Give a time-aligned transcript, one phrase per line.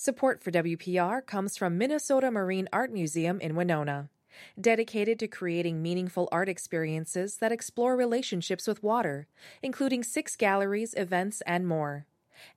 [0.00, 4.10] Support for WPR comes from Minnesota Marine Art Museum in Winona,
[4.58, 9.26] dedicated to creating meaningful art experiences that explore relationships with water,
[9.60, 12.06] including six galleries, events, and more.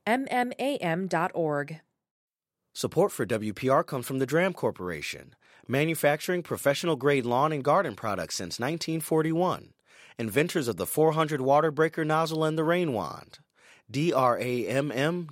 [0.06, 1.80] MMAM.org.
[2.74, 5.34] Support for WPR comes from the Dramm Corporation,
[5.68, 9.74] manufacturing professional grade lawn and garden products since 1941,
[10.20, 13.40] inventors of the 400 water breaker nozzle and the rain wand.
[13.92, 15.32] DRAMM.com.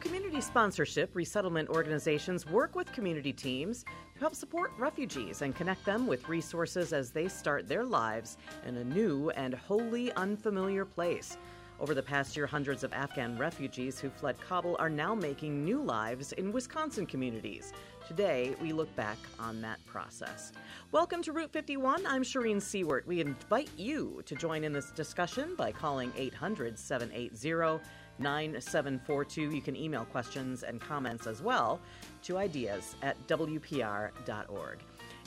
[0.00, 3.84] community sponsorship, resettlement organizations work with community teams
[4.14, 8.76] to help support refugees and connect them with resources as they start their lives in
[8.76, 11.36] a new and wholly unfamiliar place.
[11.80, 15.80] Over the past year, hundreds of Afghan refugees who fled Kabul are now making new
[15.80, 17.72] lives in Wisconsin communities.
[18.06, 20.52] Today, we look back on that process.
[20.90, 22.04] Welcome to Route 51.
[22.06, 23.06] I'm Shereen Siewert.
[23.06, 27.80] We invite you to join in this discussion by calling 800 780
[28.20, 29.50] 9742.
[29.54, 31.80] You can email questions and comments as well
[32.22, 34.78] to ideas at WPR.org.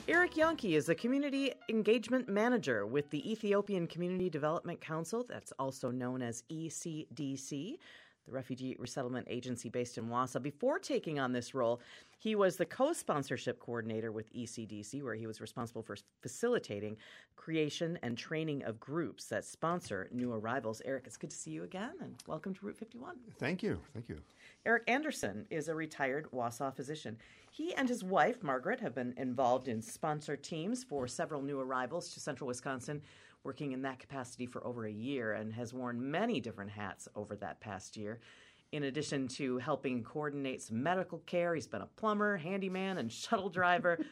[0.08, 5.92] Eric Jahnke is a community engagement manager with the Ethiopian Community Development Council, that's also
[5.92, 7.78] known as ECDC,
[8.26, 10.42] the refugee resettlement agency based in Wausau.
[10.42, 11.80] Before taking on this role,
[12.18, 16.96] he was the co sponsorship coordinator with ECDC, where he was responsible for facilitating
[17.36, 20.80] creation and training of groups that sponsor new arrivals.
[20.84, 23.16] Eric, it's good to see you again, and welcome to Route 51.
[23.38, 23.80] Thank you.
[23.92, 24.18] Thank you.
[24.64, 27.16] Eric Anderson is a retired Wausau physician.
[27.50, 32.14] He and his wife, Margaret, have been involved in sponsor teams for several new arrivals
[32.14, 33.02] to central Wisconsin,
[33.44, 37.36] working in that capacity for over a year and has worn many different hats over
[37.36, 38.20] that past year.
[38.72, 43.50] In addition to helping coordinate some medical care, he's been a plumber, handyman, and shuttle
[43.50, 43.98] driver.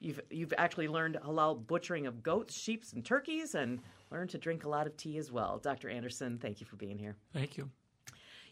[0.00, 3.80] You've, you've actually learned halal butchering of goats, sheep, and turkeys, and
[4.10, 5.58] learned to drink a lot of tea as well.
[5.58, 5.88] Dr.
[5.88, 7.16] Anderson, thank you for being here.
[7.32, 7.70] Thank you.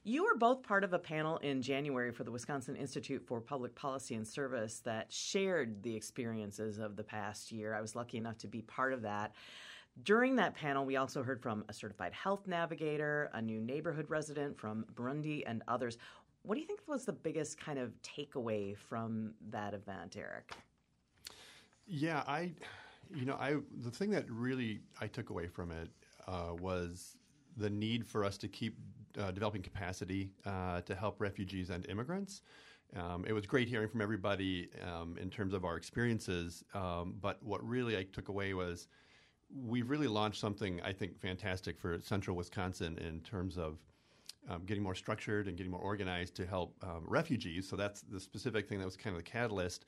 [0.05, 3.75] You were both part of a panel in January for the Wisconsin Institute for Public
[3.75, 7.75] Policy and Service that shared the experiences of the past year.
[7.75, 9.35] I was lucky enough to be part of that.
[10.05, 14.59] During that panel, we also heard from a certified health navigator, a new neighborhood resident
[14.59, 15.99] from Burundi, and others.
[16.43, 20.53] What do you think was the biggest kind of takeaway from that event, Eric?
[21.87, 22.53] Yeah, I,
[23.15, 25.91] you know, I the thing that really I took away from it
[26.27, 27.17] uh, was
[27.59, 28.79] the need for us to keep
[29.21, 32.41] uh, developing capacity uh, to help refugees and immigrants.
[32.97, 37.43] Um, it was great hearing from everybody um, in terms of our experiences, um, but
[37.43, 38.89] what really I took away was
[39.55, 43.79] we've really launched something I think fantastic for central Wisconsin in terms of
[44.49, 47.69] um, getting more structured and getting more organized to help um, refugees.
[47.69, 49.85] So that's the specific thing that was kind of the catalyst.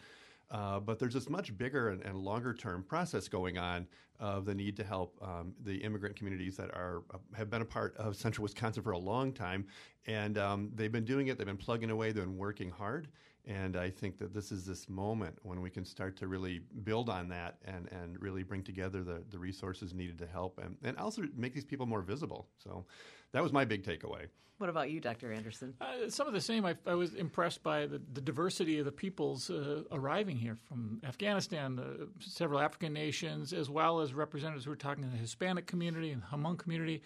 [0.50, 3.86] Uh, but there's this much bigger and, and, longer term process going on
[4.20, 7.64] of the need to help um, the immigrant communities that are uh, have been a
[7.64, 9.66] part of central Wisconsin for a long time,
[10.06, 11.38] and um, they've been doing it.
[11.38, 12.12] They've been plugging away.
[12.12, 13.08] They've been working hard,
[13.46, 17.10] and I think that this is this moment when we can start to really build
[17.10, 20.96] on that and, and really bring together the, the resources needed to help and, and
[20.96, 22.48] also make these people more visible.
[22.56, 22.86] So
[23.34, 24.26] that was my big takeaway.
[24.58, 25.32] What about you, Dr.
[25.32, 25.74] Anderson?
[25.80, 26.64] Uh, some of the same.
[26.64, 31.00] I, I was impressed by the, the, diversity of the peoples uh, arriving here from
[31.04, 35.66] Afghanistan, uh, several African nations, as well as representatives who were talking to the Hispanic
[35.66, 37.02] community and the Hmong community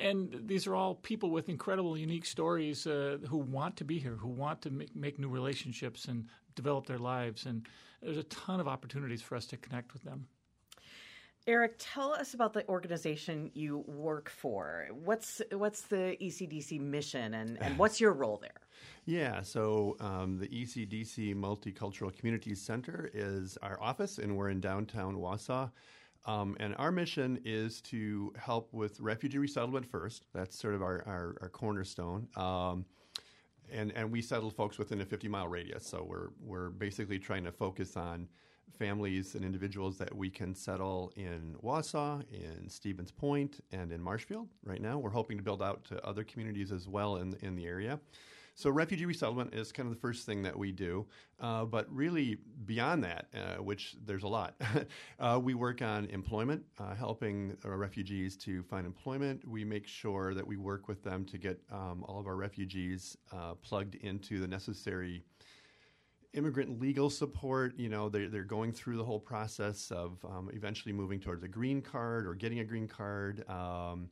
[0.00, 4.14] and these are all people with incredible, unique stories uh, who want to be here,
[4.14, 7.46] who want to make, make, new relationships and develop their lives.
[7.46, 7.66] And
[8.02, 10.26] there's a ton of opportunities for us to connect with them.
[11.48, 14.86] Eric, tell us about the organization you work for.
[14.92, 18.50] What's what's the ECDC mission, and, and what's your role there?
[19.06, 25.16] Yeah, so um, the ECDC Multicultural Communities Center is our office, and we're in downtown
[25.16, 25.70] Wausau.
[26.26, 30.26] Um, and our mission is to help with refugee resettlement first.
[30.34, 32.28] That's sort of our, our, our cornerstone.
[32.36, 32.84] Um,
[33.72, 35.86] and, and we settle folks within a 50 mile radius.
[35.86, 38.28] So we're, we're basically trying to focus on
[38.78, 44.48] families and individuals that we can settle in Wausau, in Stevens Point, and in Marshfield
[44.64, 44.98] right now.
[44.98, 48.00] We're hoping to build out to other communities as well in, in the area.
[48.58, 51.06] So refugee resettlement is kind of the first thing that we do.
[51.38, 54.60] Uh, but really, beyond that, uh, which there's a lot,
[55.20, 59.46] uh, we work on employment, uh, helping refugees to find employment.
[59.46, 63.16] We make sure that we work with them to get um, all of our refugees
[63.32, 65.22] uh, plugged into the necessary
[66.34, 67.78] immigrant legal support.
[67.78, 71.48] You know, they're, they're going through the whole process of um, eventually moving towards a
[71.48, 73.48] green card or getting a green card.
[73.48, 74.10] Um,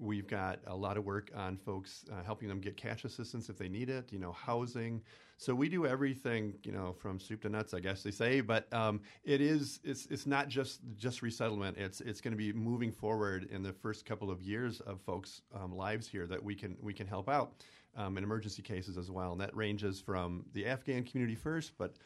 [0.00, 3.58] We've got a lot of work on folks uh, helping them get cash assistance if
[3.58, 5.02] they need it, you know, housing.
[5.38, 8.40] So we do everything, you know, from soup to nuts, I guess they say.
[8.40, 11.78] But um, it is it's it's not just just resettlement.
[11.78, 15.42] It's it's going to be moving forward in the first couple of years of folks'
[15.52, 17.54] um, lives here that we can we can help out
[17.98, 19.32] um, in emergency cases as well.
[19.32, 21.96] And that ranges from the Afghan community first, but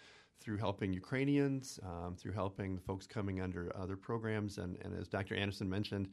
[0.41, 5.07] through helping Ukrainians, um, through helping the folks coming under other programs, and, and as
[5.07, 5.37] Dr.
[5.37, 6.09] Anderson mentioned,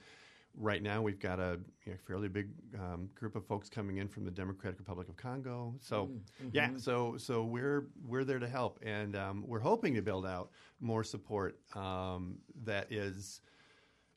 [0.56, 4.08] right now we've got a you know, fairly big um, group of folks coming in
[4.08, 5.74] from the Democratic Republic of Congo.
[5.80, 6.50] So mm-hmm.
[6.52, 10.52] yeah, so so we're we're there to help, and um, we're hoping to build out
[10.80, 13.42] more support um, that is.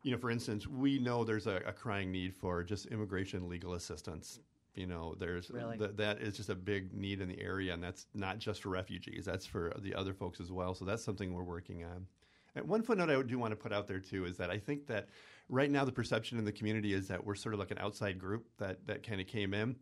[0.04, 3.74] You know, for instance, we know there's a, a crying need for just immigration legal
[3.74, 4.40] assistance
[4.74, 5.78] you know there's really?
[5.78, 8.70] th- that is just a big need in the area and that's not just for
[8.70, 12.06] refugees that's for the other folks as well so that's something we're working on
[12.54, 14.86] and one footnote i do want to put out there too is that i think
[14.86, 15.08] that
[15.52, 18.18] right now the perception in the community is that we're sort of like an outside
[18.18, 19.76] group that that kind of came in.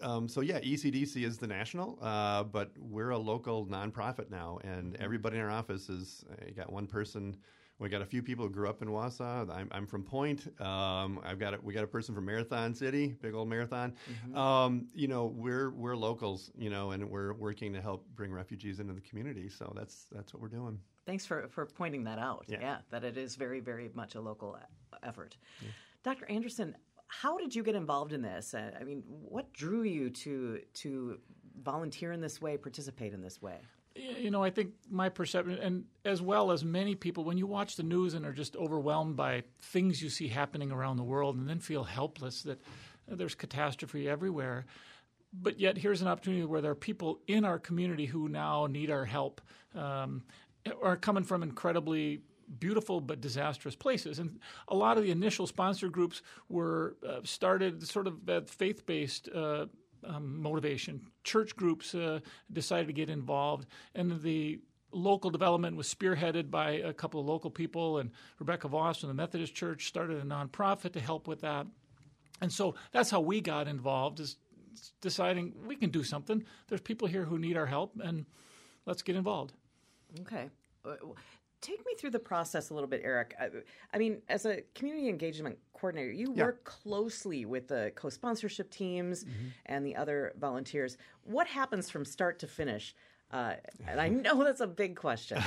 [0.00, 4.94] Um, so yeah, ECDC is the national, uh, but we're a local nonprofit now, and
[4.94, 5.02] mm-hmm.
[5.02, 6.24] everybody in our office is.
[6.30, 7.36] Uh, got one person.
[7.82, 9.50] We got a few people who grew up in Wausau.
[9.50, 10.46] I'm, I'm from Point.
[10.60, 13.92] Um, I've got a, we got a person from Marathon City, big old Marathon.
[14.08, 14.38] Mm-hmm.
[14.38, 18.78] Um, you know, we're we're locals, you know, and we're working to help bring refugees
[18.78, 19.48] into the community.
[19.48, 20.78] So that's that's what we're doing.
[21.06, 22.44] Thanks for, for pointing that out.
[22.46, 22.58] Yeah.
[22.60, 24.56] yeah that it is very, very much a local
[25.02, 25.36] effort.
[25.60, 25.68] Yeah.
[26.04, 26.30] Dr.
[26.30, 26.76] Anderson,
[27.08, 28.54] how did you get involved in this?
[28.54, 31.18] Uh, I mean, what drew you to to
[31.60, 33.58] volunteer in this way, participate in this way?
[33.94, 37.76] You know, I think my perception, and as well as many people, when you watch
[37.76, 41.48] the news and are just overwhelmed by things you see happening around the world and
[41.48, 42.60] then feel helpless that
[43.06, 44.66] there's catastrophe everywhere.
[45.32, 48.90] But yet, here's an opportunity where there are people in our community who now need
[48.90, 49.40] our help.
[49.74, 50.22] Um,
[50.82, 52.20] are coming from incredibly
[52.58, 54.18] beautiful but disastrous places.
[54.18, 54.38] And
[54.68, 59.28] a lot of the initial sponsor groups were uh, started sort of faith based.
[59.28, 59.66] Uh,
[60.06, 61.00] um, motivation.
[61.24, 62.20] Church groups uh,
[62.52, 64.60] decided to get involved, and the
[64.92, 67.98] local development was spearheaded by a couple of local people.
[67.98, 71.66] And Rebecca Voss from the Methodist Church started a nonprofit to help with that.
[72.40, 74.36] And so that's how we got involved, is
[75.00, 76.44] deciding we can do something.
[76.68, 78.26] There's people here who need our help, and
[78.84, 79.52] let's get involved.
[80.20, 80.50] Okay.
[81.62, 83.34] Uh, take me through the process a little bit, Eric.
[83.40, 83.48] I,
[83.94, 86.44] I mean, as a community engagement coordinator, you yeah.
[86.44, 89.48] work closely with the co sponsorship teams mm-hmm.
[89.66, 90.96] and the other volunteers.
[91.24, 92.94] What happens from start to finish?
[93.32, 93.54] Uh,
[93.88, 95.42] and I know that's a big question.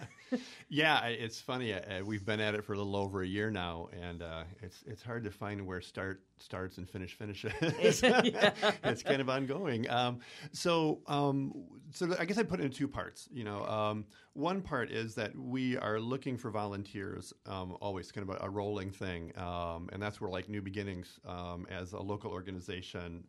[0.68, 1.74] yeah, it's funny.
[1.74, 4.84] Uh, we've been at it for a little over a year now, and uh, it's
[4.86, 7.52] it's hard to find where start starts and finish finishes.
[7.60, 9.90] it's kind of ongoing.
[9.90, 10.20] Um,
[10.52, 11.52] so, um,
[11.92, 13.28] so I guess I put it in two parts.
[13.32, 14.04] You know, um,
[14.36, 18.50] one part is that we are looking for volunteers um, always, kind of a, a
[18.50, 23.24] rolling thing, um, and that's where like New Beginnings um, as a local organization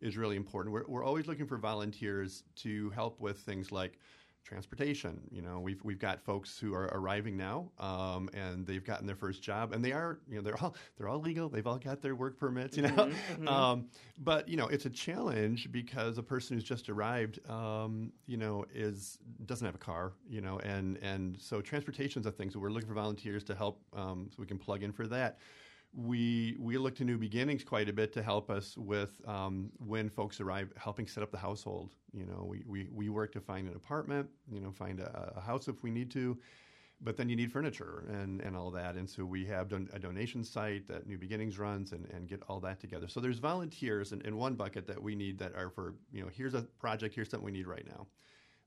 [0.00, 0.72] is really important.
[0.72, 3.98] We're, we're always looking for volunteers to help with things like
[4.44, 5.20] transportation.
[5.30, 9.16] You know, we've we've got folks who are arriving now, um, and they've gotten their
[9.16, 11.48] first job, and they are, you know, they're all they're all legal.
[11.48, 12.76] They've all got their work permits.
[12.76, 13.48] You know, mm-hmm, mm-hmm.
[13.48, 13.88] Um,
[14.18, 18.64] but you know, it's a challenge because a person who's just arrived, um, you know,
[18.74, 20.12] is doesn't have a car.
[20.28, 22.50] You know, and and so transportation is a thing.
[22.50, 25.38] So we're looking for volunteers to help, um, so we can plug in for that
[25.92, 30.08] we we look to New Beginnings quite a bit to help us with um, when
[30.08, 31.94] folks arrive, helping set up the household.
[32.12, 35.40] You know, we, we, we work to find an apartment, you know, find a, a
[35.40, 36.38] house if we need to,
[37.00, 38.94] but then you need furniture and, and all that.
[38.94, 42.42] And so we have don- a donation site that New Beginnings runs and, and get
[42.48, 43.08] all that together.
[43.08, 46.28] So there's volunteers in, in one bucket that we need that are for, you know,
[46.32, 48.06] here's a project, here's something we need right now.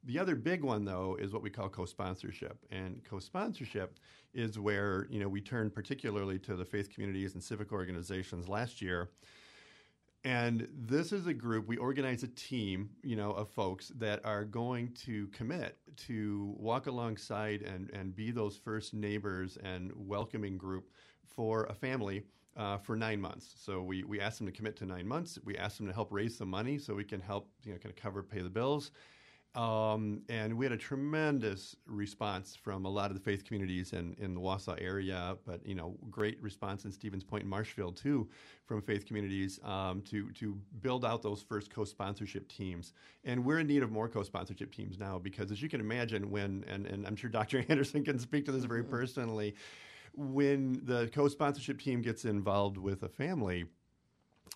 [0.05, 3.99] The other big one, though, is what we call co-sponsorship, and co-sponsorship
[4.33, 8.81] is where you know we turn particularly to the faith communities and civic organizations last
[8.81, 9.09] year.
[10.25, 14.45] And this is a group, we organize a team, you know, of folks that are
[14.45, 20.89] going to commit to walk alongside and, and be those first neighbors and welcoming group
[21.27, 22.23] for a family
[22.55, 23.53] uh, for nine months.
[23.57, 25.37] So we, we ask them to commit to nine months.
[25.43, 27.91] We ask them to help raise some money so we can help, you know, kind
[27.91, 28.91] of cover, pay the bills.
[29.55, 34.15] Um, and we had a tremendous response from a lot of the faith communities in,
[34.17, 38.27] in the Wausau area, but you know, great response in Stevens Point and Marshfield too,
[38.65, 42.93] from faith communities um, to to build out those first co-sponsorship teams.
[43.25, 46.65] And we're in need of more co-sponsorship teams now because, as you can imagine, when
[46.67, 47.63] and, and I'm sure Dr.
[47.69, 48.89] Anderson can speak to this very mm-hmm.
[48.89, 49.53] personally,
[50.15, 53.65] when the co-sponsorship team gets involved with a family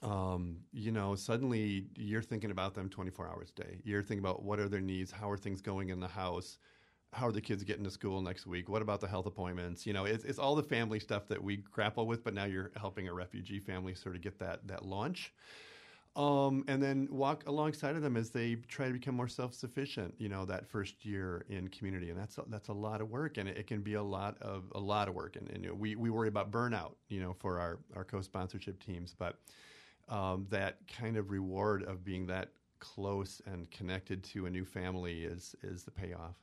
[0.04, 3.82] um, you know, suddenly you're thinking about them 24 hours a day.
[3.84, 6.60] You're thinking about what are their needs, how are things going in the house.
[7.14, 8.70] how are the kids getting to school next week?
[8.70, 9.86] What about the health appointments?
[9.86, 12.72] You know, it's, it's all the family stuff that we grapple with, but now you're
[12.76, 15.34] helping a refugee family sort of get that that launch.
[16.16, 20.16] Um, and then walk alongside of them as they try to become more self-sufficient.
[20.18, 23.38] You know, that first year in community, and that's a, that's a lot of work,
[23.38, 25.36] and it, it can be a lot of a lot of work.
[25.38, 28.84] And, and you know, we we worry about burnout, you know, for our our co-sponsorship
[28.84, 29.38] teams, but
[30.10, 32.50] um, that kind of reward of being that
[32.80, 36.36] close and connected to a new family is is the payoff.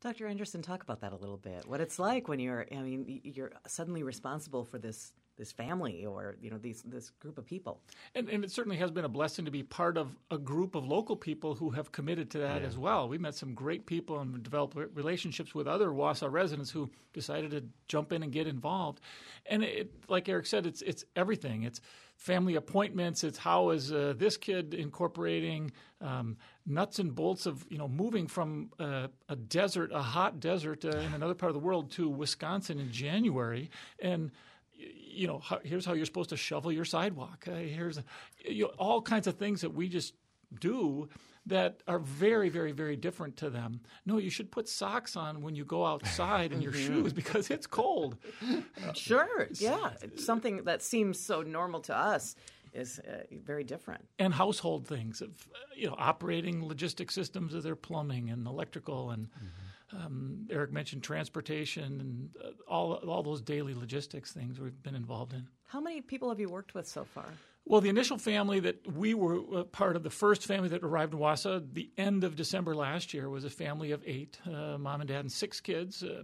[0.00, 0.28] Dr.
[0.28, 1.66] Anderson, talk about that a little bit.
[1.66, 6.36] What it's like when you're, I mean, you're suddenly responsible for this this family or
[6.40, 7.80] you know these this group of people.
[8.14, 10.84] And, and it certainly has been a blessing to be part of a group of
[10.84, 12.66] local people who have committed to that yeah.
[12.66, 13.08] as well.
[13.08, 17.64] We met some great people and developed relationships with other Wausau residents who decided to
[17.86, 19.00] jump in and get involved.
[19.46, 21.62] And it, like Eric said, it's it's everything.
[21.62, 21.80] It's
[22.18, 23.24] family appointments.
[23.24, 25.70] It's how is uh, this kid incorporating
[26.02, 30.84] um, nuts and bolts of you know moving from uh, a desert, a hot desert
[30.84, 33.70] uh, in another part of the world to Wisconsin in January,
[34.00, 34.30] and
[34.76, 37.46] you know, here's how you're supposed to shovel your sidewalk.
[37.48, 38.00] Uh, here's
[38.44, 40.14] you know, all kinds of things that we just
[40.60, 41.08] do
[41.48, 43.80] that are very, very, very different to them.
[44.06, 47.66] No, you should put socks on when you go outside in your shoes because it's
[47.66, 48.16] cold.
[48.94, 49.90] sure, yeah.
[50.16, 52.36] Something that seems so normal to us
[52.72, 54.06] is uh, very different.
[54.18, 55.30] And household things of,
[55.74, 59.26] you know, operating logistic systems of their plumbing and electrical and.
[59.26, 59.46] Mm-hmm
[59.92, 65.32] um, Eric mentioned transportation and uh, all all those daily logistics things we've been involved
[65.32, 65.46] in.
[65.66, 67.26] How many people have you worked with so far?
[67.68, 71.12] Well, the initial family that we were uh, part of, the first family that arrived
[71.12, 75.02] in Wausau, the end of December last year, was a family of eight, uh, mom
[75.02, 76.02] and dad, and six kids.
[76.02, 76.22] Uh,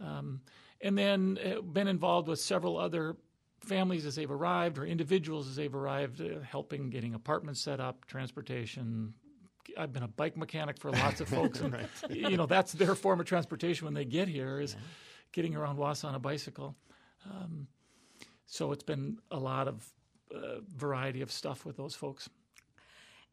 [0.00, 0.40] um,
[0.80, 3.16] and then uh, been involved with several other
[3.58, 8.06] families as they've arrived or individuals as they've arrived, uh, helping getting apartments set up,
[8.06, 9.14] transportation,
[9.76, 11.88] I've been a bike mechanic for lots of folks, and right.
[12.10, 14.80] you know that's their form of transportation when they get here is yeah.
[15.32, 16.76] getting around Wausau on a bicycle.
[17.28, 17.66] Um,
[18.46, 19.90] so it's been a lot of
[20.34, 22.28] uh, variety of stuff with those folks.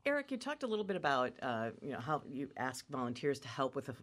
[0.06, 3.48] Eric, you talked a little bit about uh, you know how you ask volunteers to
[3.48, 3.96] help with the,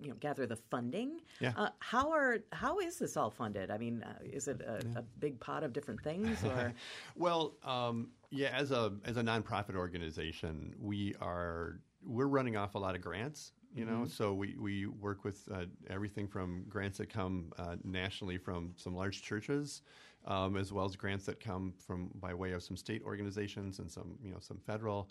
[0.00, 1.20] you know gather the funding.
[1.40, 1.52] Yeah.
[1.56, 3.70] Uh, how are how is this all funded?
[3.70, 5.00] I mean, uh, is it a, yeah.
[5.00, 6.42] a, big pot of different things?
[6.42, 6.72] Or
[7.16, 12.78] well, um, yeah, as a as a nonprofit organization, we are we're running off a
[12.78, 13.52] lot of grants.
[13.74, 14.08] You know, mm-hmm.
[14.08, 18.94] so we, we work with uh, everything from grants that come uh, nationally from some
[18.94, 19.80] large churches,
[20.26, 23.90] um, as well as grants that come from by way of some state organizations and
[23.90, 25.08] some you know some federal.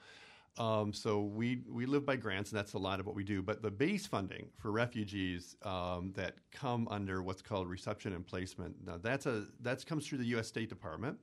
[0.57, 3.41] Um, so we we live by grants, and that's a lot of what we do.
[3.41, 8.75] But the base funding for refugees um, that come under what's called reception and placement,
[8.85, 10.47] now that's a that comes through the U.S.
[10.47, 11.17] State Department,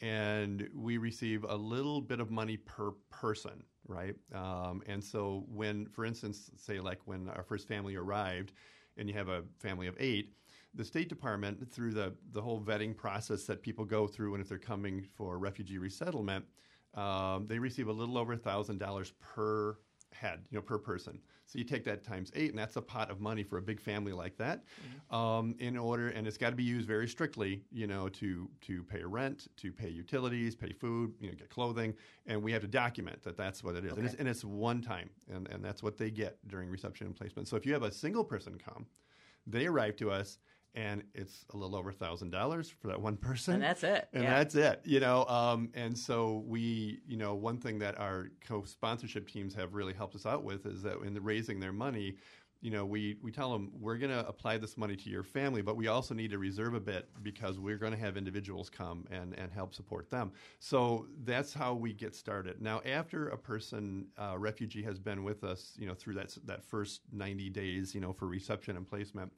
[0.00, 4.16] and we receive a little bit of money per person, right?
[4.34, 8.52] Um, and so when, for instance, say like when our first family arrived,
[8.96, 10.32] and you have a family of eight.
[10.76, 14.48] The State Department, through the, the whole vetting process that people go through, and if
[14.48, 16.44] they're coming for refugee resettlement,
[16.94, 19.76] um, they receive a little over thousand dollars per
[20.12, 21.18] head, you know, per person.
[21.46, 23.80] So you take that times eight, and that's a pot of money for a big
[23.80, 24.64] family like that.
[24.64, 25.14] Mm-hmm.
[25.14, 28.82] Um, in order, and it's got to be used very strictly, you know, to to
[28.82, 31.94] pay rent, to pay utilities, pay food, you know, get clothing,
[32.26, 34.00] and we have to document that that's what it is, okay.
[34.00, 37.16] and, it's, and it's one time, and and that's what they get during reception and
[37.16, 37.46] placement.
[37.46, 38.86] So if you have a single person come,
[39.46, 40.38] they arrive to us
[40.76, 44.08] and it's a little over thousand dollars for that one person, and that's it.
[44.12, 44.38] And yeah.
[44.38, 44.82] that's it.
[44.84, 49.74] You know, um, and so we, you know, one thing that our co-sponsorship teams have
[49.74, 52.16] really helped us out with is that in the raising their money,
[52.60, 55.62] you know, we, we tell them we're going to apply this money to your family,
[55.62, 59.06] but we also need to reserve a bit because we're going to have individuals come
[59.10, 60.32] and, and help support them.
[60.58, 62.60] So that's how we get started.
[62.60, 66.64] Now, after a person, uh, refugee, has been with us, you know, through that that
[66.64, 69.32] first 90 days, you know, for reception and placement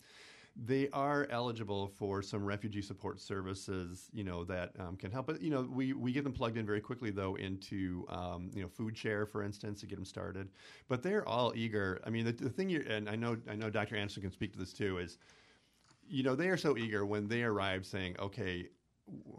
[0.60, 5.26] they are eligible for some refugee support services, you know, that um, can help.
[5.26, 8.62] But you know, we, we get them plugged in very quickly though into um, you
[8.62, 10.48] know food share, for instance, to get them started.
[10.88, 12.00] But they're all eager.
[12.04, 13.96] I mean, the, the thing you and I know I know Dr.
[13.96, 15.18] Anderson can speak to this too is,
[16.08, 18.68] you know, they are so eager when they arrive saying, okay,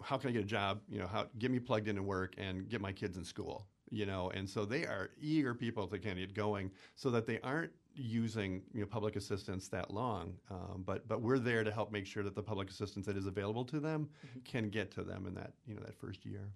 [0.01, 0.79] how can I get a job?
[0.88, 3.67] You know, how get me plugged into work and get my kids in school.
[3.91, 7.25] You know, and so they are eager people to kind of get going so that
[7.25, 11.72] they aren't using you know, public assistance that long, um, but but we're there to
[11.72, 14.39] help make sure that the public assistance that is available to them mm-hmm.
[14.46, 16.51] can get to them in that you know that first year.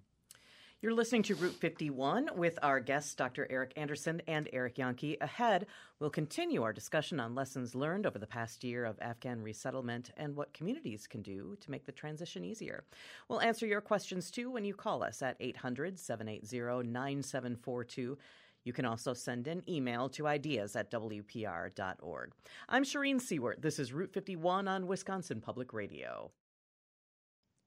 [0.84, 3.46] You're listening to Route 51 with our guests, Dr.
[3.48, 5.16] Eric Anderson and Eric Jahnke.
[5.18, 5.64] Ahead,
[5.98, 10.36] we'll continue our discussion on lessons learned over the past year of Afghan resettlement and
[10.36, 12.84] what communities can do to make the transition easier.
[13.30, 18.18] We'll answer your questions too when you call us at 800 780 9742.
[18.64, 22.32] You can also send an email to ideas at WPR.org.
[22.68, 23.62] I'm Shereen Siewert.
[23.62, 26.30] This is Route 51 on Wisconsin Public Radio.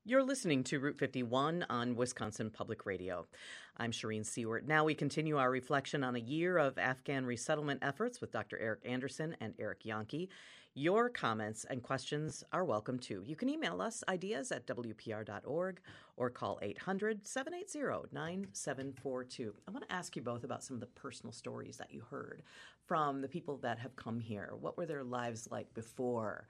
[0.07, 3.27] You're listening to Route 51 on Wisconsin Public Radio.
[3.75, 4.65] I'm Shereen Siewert.
[4.65, 8.57] Now we continue our reflection on a year of Afghan resettlement efforts with Dr.
[8.57, 10.29] Eric Anderson and Eric Jahnke.
[10.75, 13.21] Your comments and questions are welcome too.
[13.25, 15.81] You can email us ideas at WPR.org
[16.15, 19.53] or call 800 780 9742.
[19.67, 22.43] I want to ask you both about some of the personal stories that you heard
[22.85, 24.53] from the people that have come here.
[24.57, 26.47] What were their lives like before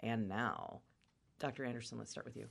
[0.00, 0.82] and now?
[1.38, 1.64] Dr.
[1.64, 2.46] Anderson, let's start with you.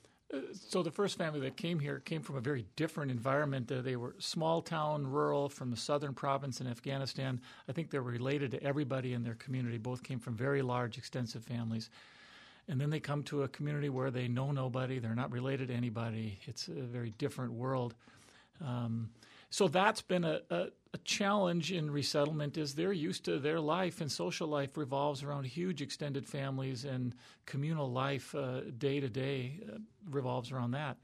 [0.53, 3.71] So the first family that came here came from a very different environment.
[3.71, 7.41] Uh, they were small town, rural, from the southern province in Afghanistan.
[7.67, 9.79] I think they're related to everybody in their community.
[9.79, 11.89] Both came from very large, extensive families.
[12.67, 14.99] And then they come to a community where they know nobody.
[14.99, 16.39] They're not related to anybody.
[16.43, 17.95] It's a very different world.
[18.63, 19.09] Um,
[19.49, 20.67] so that's been a, a,
[21.03, 25.81] challenge in resettlement is they're used to their life and social life revolves around huge
[25.81, 27.15] extended families and
[27.45, 28.35] communal life
[28.77, 29.59] day to day
[30.09, 30.97] revolves around that.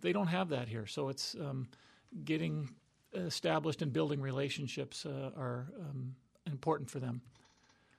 [0.00, 1.68] They don't have that here, so it's um,
[2.24, 2.70] getting
[3.14, 6.14] established and building relationships uh, are um,
[6.46, 7.20] important for them.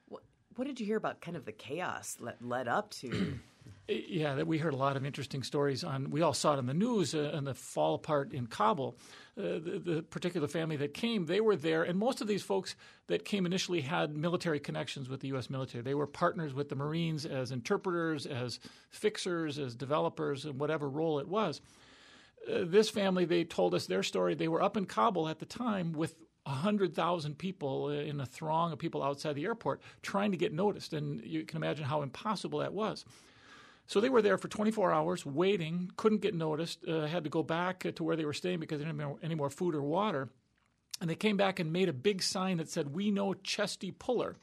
[0.08, 0.22] What,
[0.56, 3.38] what did you hear about kind of the chaos that led up to
[3.88, 6.10] yeah, that we heard a lot of interesting stories on.
[6.10, 8.98] We all saw it in the news uh, and the fall apart in Kabul.
[9.38, 12.74] Uh, the, the, particular family that came, they were there, and most of these folks
[13.06, 15.50] that came initially had military connections with the U.S.
[15.50, 15.82] military.
[15.82, 18.58] They were partners with the Marines as interpreters, as
[18.90, 21.60] fixers, as developers, and whatever role it was.
[22.50, 24.34] Uh, this family, they told us their story.
[24.34, 26.14] They were up in Kabul at the time with
[26.44, 30.92] 100,000 people in a throng of people outside the airport trying to get noticed.
[30.92, 33.04] And you can imagine how impossible that was.
[33.86, 37.42] So they were there for 24 hours waiting, couldn't get noticed, uh, had to go
[37.42, 40.28] back to where they were staying because they didn't have any more food or water.
[41.00, 44.36] And they came back and made a big sign that said, We know Chesty Puller.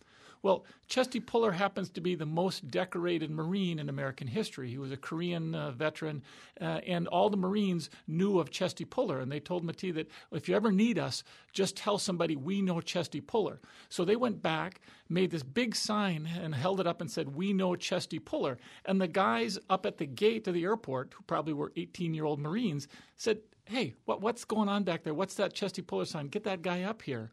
[0.43, 4.69] Well, Chesty Puller happens to be the most decorated Marine in American history.
[4.69, 6.21] He was a Korean uh, veteran,
[6.59, 9.21] uh, and all the Marines knew of Chesty Puller.
[9.21, 11.23] And they told Mati that if you ever need us,
[11.53, 13.61] just tell somebody we know Chesty Puller.
[13.87, 17.53] So they went back, made this big sign, and held it up and said, We
[17.53, 18.57] know Chesty Puller.
[18.83, 22.25] And the guys up at the gate of the airport, who probably were 18 year
[22.25, 25.13] old Marines, said, Hey, what, what's going on back there?
[25.13, 26.27] What's that Chesty Puller sign?
[26.27, 27.31] Get that guy up here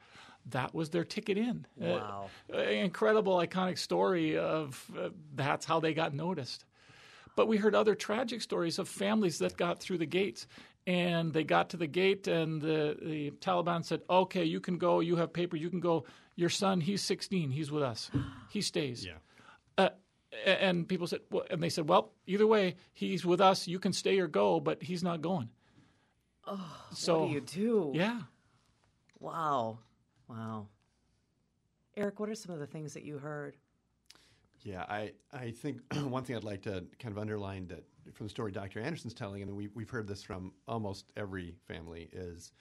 [0.50, 1.66] that was their ticket in.
[1.80, 2.30] Uh, wow.
[2.52, 6.64] Uh, incredible, iconic story of uh, that's how they got noticed.
[7.36, 10.46] But we heard other tragic stories of families that got through the gates.
[10.86, 15.00] And they got to the gate, and the, the Taliban said, Okay, you can go.
[15.00, 15.56] You have paper.
[15.56, 16.04] You can go.
[16.36, 17.50] Your son, he's 16.
[17.50, 18.10] He's with us.
[18.48, 19.04] He stays.
[19.04, 19.18] Yeah.
[19.76, 19.90] Uh,
[20.46, 23.66] and people said, well, and they said, well, either way, he's with us.
[23.66, 25.50] You can stay or go, but he's not going.
[26.46, 27.92] Oh, so, what do you do?
[27.94, 28.20] Yeah.
[29.18, 29.78] Wow.
[30.30, 30.68] Wow.
[31.96, 33.56] Eric, what are some of the things that you heard?
[34.62, 38.30] Yeah, I, I think one thing I'd like to kind of underline that from the
[38.30, 38.80] story Dr.
[38.80, 42.52] Anderson's telling, and we, we've heard this from almost every family, is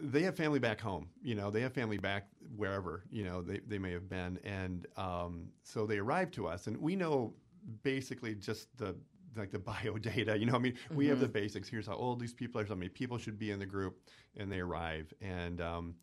[0.00, 1.08] they have family back home.
[1.22, 4.38] You know, they have family back wherever, you know, they, they may have been.
[4.42, 7.34] And um, so they arrive to us, and we know
[7.82, 8.96] basically just the
[9.36, 10.38] like the bio data.
[10.38, 10.96] You know, I mean, mm-hmm.
[10.96, 11.32] we have the mm-hmm.
[11.34, 11.68] basics.
[11.68, 13.98] Here's how old these people are, how many people should be in the group,
[14.38, 15.12] and they arrive.
[15.20, 15.94] And um,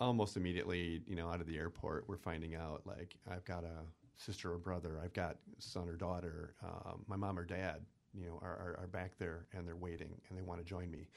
[0.00, 3.84] almost immediately, you know, out of the airport, we're finding out like I've got a
[4.16, 7.80] sister or brother, I've got son or daughter, um, my mom or dad,
[8.12, 10.90] you know, are, are, are, back there and they're waiting and they want to join
[10.90, 11.08] me.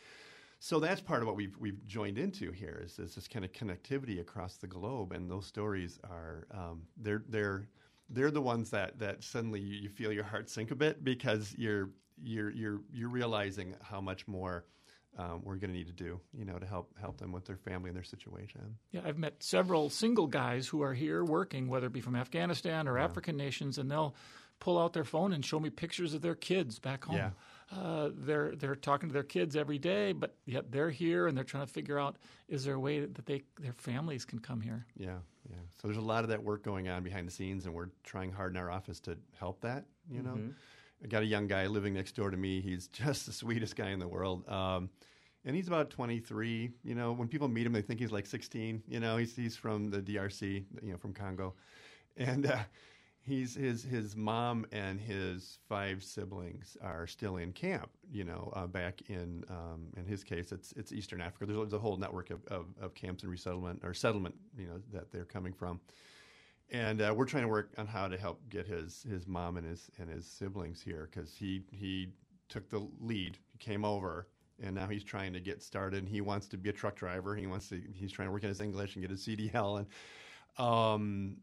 [0.59, 3.51] So that's part of what we've we've joined into here is, is this kind of
[3.51, 7.67] connectivity across the globe, and those stories are um, they're they're
[8.09, 11.91] they're the ones that that suddenly you feel your heart sink a bit because you're
[12.23, 14.65] you're you're you're realizing how much more
[15.17, 17.58] um, we're going to need to do, you know, to help help them with their
[17.58, 18.77] family and their situation.
[18.91, 22.88] Yeah, I've met several single guys who are here working, whether it be from Afghanistan
[22.88, 23.06] or yeah.
[23.06, 24.15] African nations, and they'll
[24.60, 27.17] pull out their phone and show me pictures of their kids back home.
[27.17, 27.30] Yeah.
[27.75, 31.43] Uh, they're they're talking to their kids every day, but yet they're here and they're
[31.43, 32.15] trying to figure out
[32.47, 34.86] is there a way that they their families can come here.
[34.95, 35.17] Yeah,
[35.49, 35.58] yeah.
[35.82, 38.32] So there's a lot of that work going on behind the scenes, and we're trying
[38.32, 39.86] hard in our office to help that.
[40.10, 40.32] You know.
[40.32, 40.51] Mm-hmm.
[41.03, 42.62] I got a young guy living next door to me.
[42.62, 44.47] He's just the sweetest guy in the world.
[44.49, 44.89] Um,
[45.45, 46.71] and he's about 23.
[46.83, 48.83] You know, when people meet him, they think he's like 16.
[48.88, 51.53] You know, he's he's from the DRC, you know, from Congo,
[52.17, 52.57] and uh,
[53.21, 57.89] he's his his mom and his five siblings are still in camp.
[58.12, 61.45] You know, uh, back in um, in his case, it's it's Eastern Africa.
[61.45, 64.36] There's, there's a whole network of, of, of, camps and resettlement or settlement.
[64.57, 65.79] You know, that they're coming from
[66.71, 69.65] and uh, we're trying to work on how to help get his his mom and
[69.65, 72.10] his and his siblings here because he he
[72.49, 74.27] took the lead, he came over,
[74.62, 75.99] and now he's trying to get started.
[75.99, 77.36] And he wants to be a truck driver.
[77.36, 77.82] He wants to.
[77.93, 79.80] He's trying to work on his English and get his CDL.
[79.80, 81.38] And um,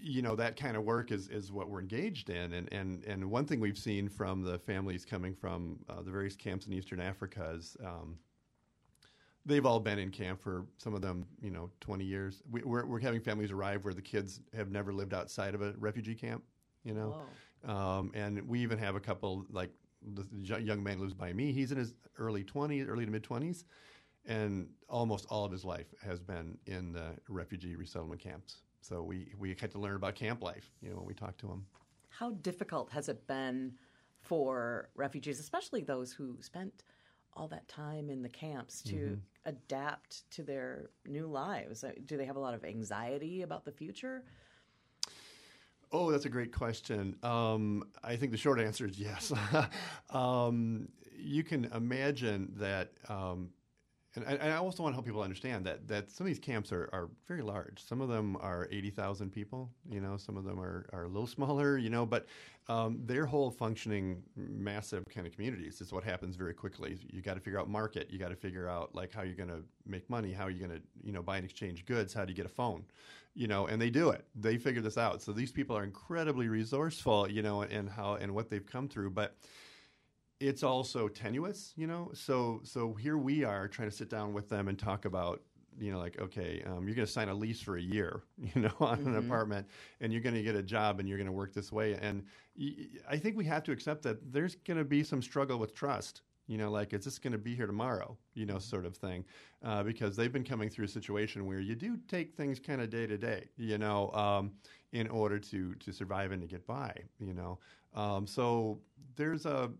[0.00, 3.30] you know that kind of work is, is what we're engaged in, and, and and
[3.30, 7.00] one thing we've seen from the families coming from uh, the various camps in Eastern
[7.00, 8.18] Africa is um,
[9.46, 12.42] they've all been in camp for some of them, you know, 20 years.
[12.50, 15.62] We, are we're, we're having families arrive where the kids have never lived outside of
[15.62, 16.42] a refugee camp,
[16.82, 17.22] you know,
[17.70, 19.70] um, and we even have a couple like
[20.14, 21.52] the young man lives by me.
[21.52, 23.64] He's in his early 20s, early to mid 20s,
[24.26, 28.62] and almost all of his life has been in the refugee resettlement camps.
[28.80, 31.46] So we we had to learn about camp life, you know, when we talk to
[31.46, 31.64] them.
[32.10, 33.72] How difficult has it been
[34.20, 36.84] for refugees, especially those who spent
[37.36, 39.14] all that time in the camps to mm-hmm.
[39.46, 41.84] adapt to their new lives?
[41.84, 44.24] Uh, do they have a lot of anxiety about the future?
[45.92, 47.16] Oh, that's a great question.
[47.22, 49.32] Um, I think the short answer is yes.
[50.10, 53.50] um, you can imagine that um,
[54.16, 56.72] and, and I also want to help people understand that, that some of these camps
[56.72, 57.82] are, are very large.
[57.84, 61.26] Some of them are 80,000 people, you know, some of them are, are a little
[61.26, 62.26] smaller, you know, but
[62.68, 66.98] um, their whole functioning massive kind of communities is what happens very quickly.
[67.10, 68.08] You got to figure out market.
[68.10, 70.80] You got to figure out like how you're going to make money, how you're going
[70.80, 72.84] to, you know, buy and exchange goods, how do you get a phone,
[73.34, 74.24] you know, and they do it.
[74.34, 75.22] They figure this out.
[75.22, 79.10] So these people are incredibly resourceful, you know, and how and what they've come through.
[79.10, 79.36] But
[80.48, 82.10] it's also tenuous, you know.
[82.14, 85.42] So so here we are trying to sit down with them and talk about
[85.78, 88.62] you know, like, okay, um, you're going to sign a lease for a year, you
[88.62, 89.08] know, on mm-hmm.
[89.08, 89.66] an apartment,
[90.00, 91.94] and you're going to get a job, and you're going to work this way.
[92.00, 92.22] And
[92.58, 95.74] y- I think we have to accept that there's going to be some struggle with
[95.74, 96.22] trust.
[96.46, 98.16] You know, like, is this going to be here tomorrow?
[98.34, 99.24] You know, sort of thing,
[99.64, 102.90] uh, because they've been coming through a situation where you do take things kind of
[102.90, 103.48] day to day.
[103.56, 104.52] You know, um,
[104.92, 106.94] in order to to survive and to get by.
[107.18, 107.58] You know,
[107.94, 108.78] um, so
[109.16, 109.70] there's a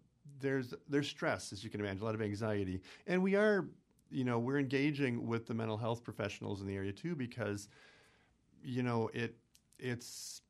[0.45, 3.67] there's there's stress, as you can imagine, a lot of anxiety, and we are,
[4.11, 7.69] you know, we're engaging with the mental health professionals in the area too because,
[8.63, 9.37] you know, it
[9.79, 10.43] it's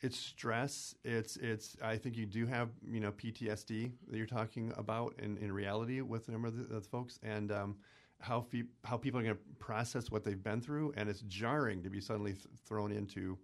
[0.00, 0.94] it's stress.
[1.04, 1.76] It's it's.
[1.82, 6.00] I think you do have you know PTSD that you're talking about in, in reality
[6.00, 7.76] with a number of the, the folks, and um,
[8.20, 8.46] how
[8.84, 12.00] how people are going to process what they've been through, and it's jarring to be
[12.00, 13.38] suddenly th- thrown into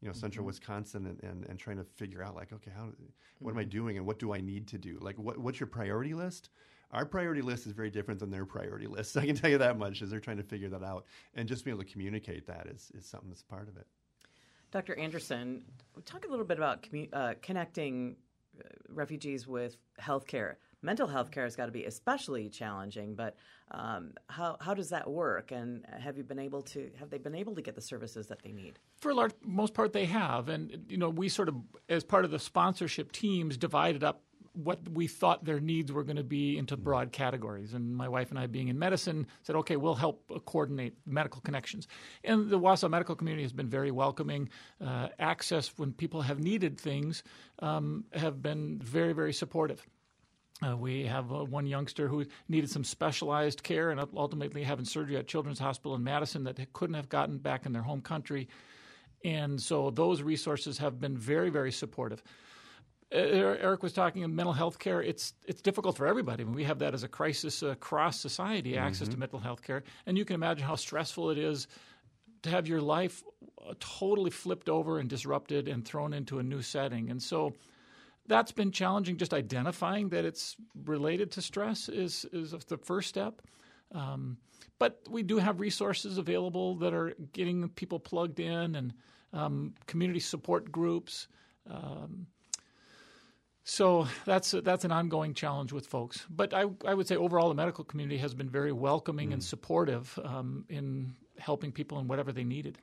[0.00, 0.48] you know, central mm-hmm.
[0.48, 2.88] Wisconsin and, and, and trying to figure out like, okay, how,
[3.38, 3.70] what am I mm-hmm.
[3.70, 4.98] doing and what do I need to do?
[5.00, 6.50] Like, what, what's your priority list?
[6.92, 9.16] Our priority list is very different than their priority list.
[9.16, 11.06] I can tell you that much as they're trying to figure that out.
[11.34, 13.86] And just being able to communicate that is, is something that's part of it.
[14.70, 14.96] Dr.
[14.98, 15.62] Anderson,
[16.04, 18.16] talk a little bit about commu- uh, connecting
[18.58, 20.56] uh, refugees with healthcare
[20.86, 23.14] mental health care has got to be especially challenging.
[23.14, 23.36] But
[23.70, 25.50] um, how how does that work?
[25.50, 28.42] And have you been able to have they been able to get the services that
[28.42, 28.78] they need?
[29.00, 30.48] For a large most part, they have.
[30.48, 31.56] And you know, we sort of
[31.88, 34.22] as part of the sponsorship teams divided up
[34.56, 37.74] what we thought their needs were going to be into broad categories.
[37.74, 41.86] And my wife and I, being in medicine, said, okay, we'll help coordinate medical connections.
[42.24, 44.48] And the Wausau medical community has been very welcoming.
[44.82, 47.22] Uh, access when people have needed things
[47.58, 49.86] um, have been very, very supportive.
[50.62, 55.16] Uh, we have uh, one youngster who needed some specialized care and ultimately having surgery
[55.16, 58.48] at Children's Hospital in Madison that they couldn't have gotten back in their home country.
[59.24, 62.22] And so those resources have been very, very supportive.
[63.12, 65.00] Eric was talking of mental health care.
[65.00, 66.42] It's it's difficult for everybody.
[66.42, 69.14] we have that as a crisis across society, access mm-hmm.
[69.14, 69.84] to mental health care.
[70.06, 71.68] And you can imagine how stressful it is
[72.42, 73.22] to have your life
[73.78, 77.10] totally flipped over and disrupted and thrown into a new setting.
[77.10, 77.54] And so
[78.28, 79.16] that's been challenging.
[79.16, 83.42] Just identifying that it's related to stress is is the first step.
[83.92, 84.38] Um,
[84.78, 88.92] but we do have resources available that are getting people plugged in and
[89.32, 91.28] um, community support groups.
[91.68, 92.26] Um,
[93.64, 96.24] so that's a, that's an ongoing challenge with folks.
[96.30, 99.34] But I, I would say overall the medical community has been very welcoming mm.
[99.34, 102.78] and supportive um, in helping people in whatever they needed.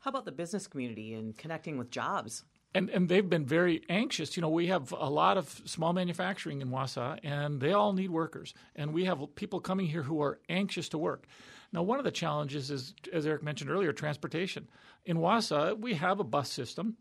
[0.00, 2.44] How about the business community and connecting with jobs?
[2.74, 4.36] And and they've been very anxious.
[4.36, 8.10] You know, we have a lot of small manufacturing in Wausau, and they all need
[8.10, 11.26] workers, and we have people coming here who are anxious to work.
[11.72, 14.68] Now, one of the challenges is, as Eric mentioned earlier, transportation.
[15.04, 16.96] In Wausau, we have a bus system,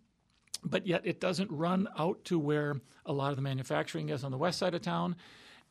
[0.64, 2.76] but yet it doesn't run out to where
[3.06, 5.16] a lot of the manufacturing is on the west side of town.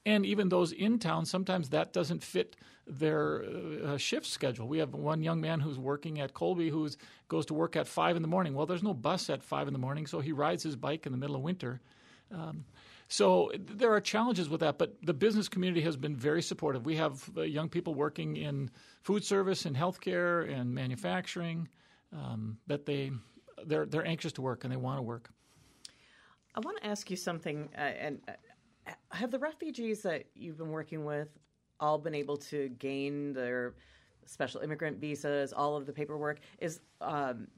[0.06, 2.54] And even those in town, sometimes that doesn't fit
[2.86, 3.44] their
[3.84, 4.68] uh, shift schedule.
[4.68, 6.88] We have one young man who's working at Colby who
[7.26, 8.54] goes to work at five in the morning.
[8.54, 11.12] Well, there's no bus at five in the morning, so he rides his bike in
[11.12, 11.80] the middle of winter.
[12.32, 12.64] Um,
[13.08, 16.86] so there are challenges with that, but the business community has been very supportive.
[16.86, 18.70] We have uh, young people working in
[19.02, 21.68] food service and healthcare and manufacturing
[22.12, 23.10] um, that they
[23.64, 25.30] they're they're anxious to work and they want to work.
[26.54, 28.32] I want to ask you something, uh, and uh,
[29.12, 31.28] have the refugees that you've been working with
[31.80, 33.74] all been able to gain their
[34.24, 36.40] special immigrant visas, all of the paperwork.
[36.58, 37.48] Is um,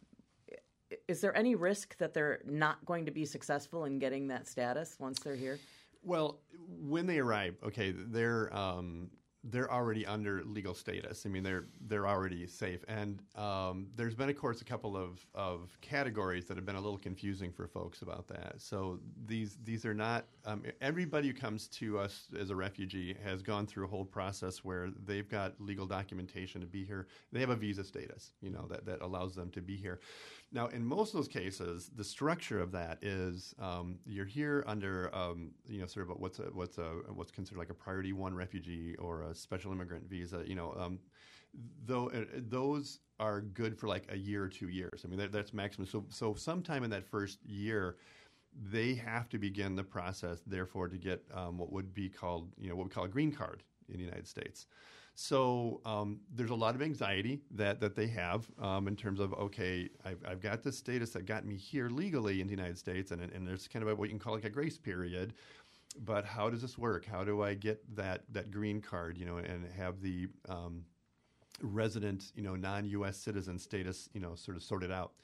[1.07, 4.97] is there any risk that they're not going to be successful in getting that status
[4.99, 5.59] once they're here?
[6.03, 6.41] Well,
[6.81, 9.11] when they arrive, okay, they're um,
[9.50, 11.24] they're already under legal status.
[11.26, 12.84] I mean, they're they're already safe.
[12.88, 16.80] And um, there's been, of course, a couple of, of categories that have been a
[16.80, 18.54] little confusing for folks about that.
[18.58, 23.42] So these these are not um, everybody who comes to us as a refugee has
[23.42, 27.06] gone through a whole process where they've got legal documentation to be here.
[27.32, 30.00] They have a visa status, you know, that that allows them to be here.
[30.50, 35.14] Now, in most of those cases, the structure of that is um, you're here under,
[35.14, 38.34] um, you know, sort of what's a, what's a what's considered like a priority one
[38.34, 40.42] refugee or a special immigrant visa.
[40.46, 40.98] You know, um,
[41.84, 45.02] though uh, those are good for like a year or two years.
[45.04, 45.87] I mean, that, that's maximum.
[45.87, 47.96] So, so sometime in that first year,
[48.70, 52.68] they have to begin the process, therefore, to get um, what would be called, you
[52.68, 54.66] know, what we call a green card in the United States.
[55.20, 59.33] So um, there's a lot of anxiety that, that they have um, in terms of
[59.33, 63.11] okay, I've, I've, got this status that got me here legally in the United States,
[63.11, 65.35] and, and there's kind of a, what you can call like a grace period.
[66.04, 67.04] But how does this work?
[67.04, 69.18] How do I get that that green card?
[69.18, 70.85] You know, and have the um,
[71.62, 73.16] resident, you know, non-U.S.
[73.16, 75.14] citizen status, you know, sort of sorted out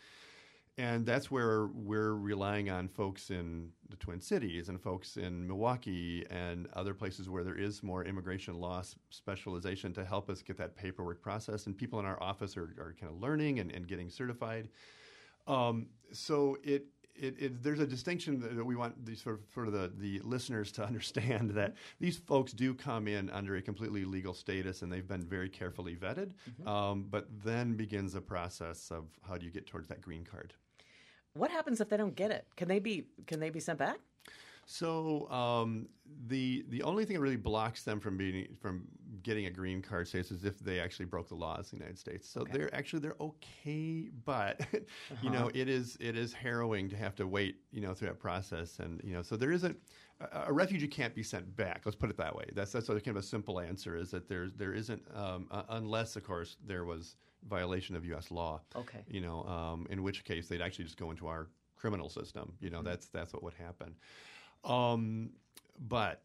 [0.77, 6.27] and that's where we're relying on folks in the Twin Cities and folks in Milwaukee
[6.31, 10.75] and other places where there is more immigration law specialization to help us get that
[10.75, 11.67] paperwork process.
[11.67, 14.69] And people in our office are, are kind of learning and, and getting certified.
[15.47, 19.69] Um, so it, it, it, there's a distinction that we want these sort of, sort
[19.69, 24.05] of the, the listeners to understand that these folks do come in under a completely
[24.05, 26.33] legal status and they've been very carefully vetted.
[26.51, 26.69] Mm-hmm.
[26.69, 30.55] Um, but then begins the process of how do you get towards that green card.
[31.35, 32.47] What happens if they don't get it?
[32.57, 33.99] Can they be can they be sent back?
[34.67, 35.89] So um,
[36.29, 38.85] the the only thing that really blocks them from being from
[39.23, 41.99] getting a green card status is if they actually broke the laws in the United
[41.99, 42.29] States.
[42.29, 42.53] So okay.
[42.53, 44.79] they're actually they're okay, but uh-huh.
[45.23, 45.51] you know uh-huh.
[45.55, 49.01] it is it is harrowing to have to wait you know through that process, and
[49.03, 49.77] you know so there isn't
[50.21, 51.83] a, a refugee can't be sent back.
[51.85, 52.45] Let's put it that way.
[52.55, 56.15] That's that's kind of a simple answer is that there's there isn't um, uh, unless
[56.15, 57.17] of course there was
[57.49, 58.31] violation of U.S.
[58.31, 58.61] law.
[58.75, 59.05] Okay.
[59.09, 62.53] You know, um, in which case they'd actually just go into our criminal system.
[62.61, 62.89] You know, mm-hmm.
[62.89, 63.95] that's that's what would happen.
[64.65, 65.31] Um,
[65.89, 66.23] but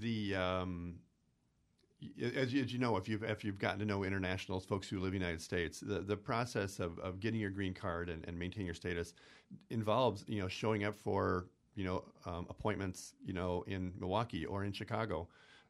[0.00, 0.96] the um,
[2.36, 4.98] as, you, as you know, if you've if you've gotten to know internationals, folks who
[4.98, 8.24] live in the United States, the, the process of, of getting your green card and,
[8.26, 9.14] and maintaining your status
[9.70, 14.64] involves you know showing up for you know um, appointments you know in Milwaukee or
[14.64, 15.28] in Chicago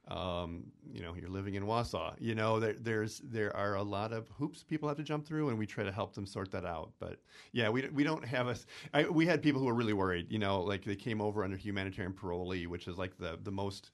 [0.09, 2.15] um, you know, you're living in Wausau.
[2.19, 5.49] You know, there, there's there are a lot of hoops people have to jump through,
[5.49, 6.93] and we try to help them sort that out.
[6.99, 7.21] But
[7.53, 8.65] yeah, we we don't have.
[8.93, 10.31] I, we had people who were really worried.
[10.31, 13.93] You know, like they came over under humanitarian parolee, which is like the the most,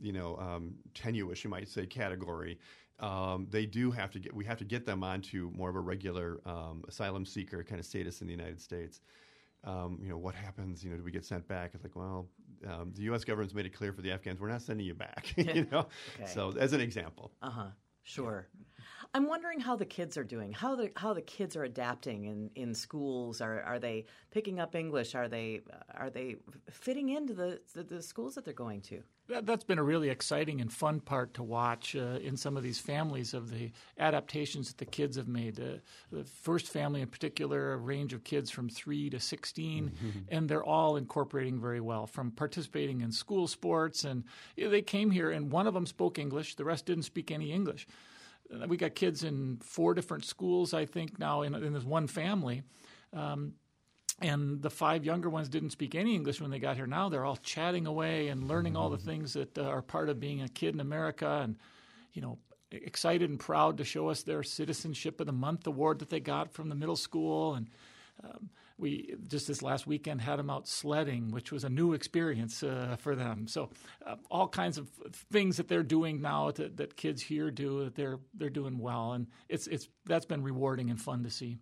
[0.00, 2.58] you know, um, tenuous you might say category.
[3.00, 5.80] Um, they do have to get we have to get them onto more of a
[5.80, 9.00] regular um, asylum seeker kind of status in the United States
[9.64, 10.82] um, you know, what happens?
[10.82, 11.72] You know, do we get sent back?
[11.74, 12.28] It's like, well,
[12.66, 13.24] um, the U.S.
[13.24, 15.32] government's made it clear for the Afghans, we're not sending you back.
[15.36, 16.30] you know, okay.
[16.30, 17.32] so as an example.
[17.42, 17.66] Uh huh.
[18.02, 18.48] Sure.
[19.12, 20.52] I'm wondering how the kids are doing.
[20.52, 23.40] How the how the kids are adapting in, in schools.
[23.40, 25.14] Are are they picking up English?
[25.14, 25.60] Are they
[25.94, 26.36] are they
[26.70, 29.02] fitting into the the, the schools that they're going to?
[29.30, 32.64] That, has been a really exciting and fun part to watch uh, in some of
[32.64, 35.60] these families of the adaptations that the kids have made.
[35.60, 35.78] Uh,
[36.10, 40.08] the first family, in particular, a range of kids from three to 16, mm-hmm.
[40.28, 44.02] and they're all incorporating very well from participating in school sports.
[44.02, 44.24] And
[44.56, 47.30] you know, they came here, and one of them spoke English, the rest didn't speak
[47.30, 47.86] any English.
[48.52, 52.08] Uh, we got kids in four different schools, I think, now in, in this one
[52.08, 52.62] family.
[53.12, 53.54] Um,
[54.20, 56.86] and the five younger ones didn't speak any English when they got here.
[56.86, 59.06] Now they're all chatting away and learning all the mm-hmm.
[59.06, 61.56] things that uh, are part of being a kid in America, and
[62.12, 62.38] you know,
[62.70, 66.52] excited and proud to show us their Citizenship of the Month award that they got
[66.52, 67.54] from the middle school.
[67.54, 67.68] And
[68.22, 72.62] um, we just this last weekend had them out sledding, which was a new experience
[72.62, 73.46] uh, for them.
[73.46, 73.70] So
[74.06, 74.88] uh, all kinds of
[75.32, 79.12] things that they're doing now that, that kids here do, that they're they're doing well,
[79.12, 81.58] and it's it's that's been rewarding and fun to see.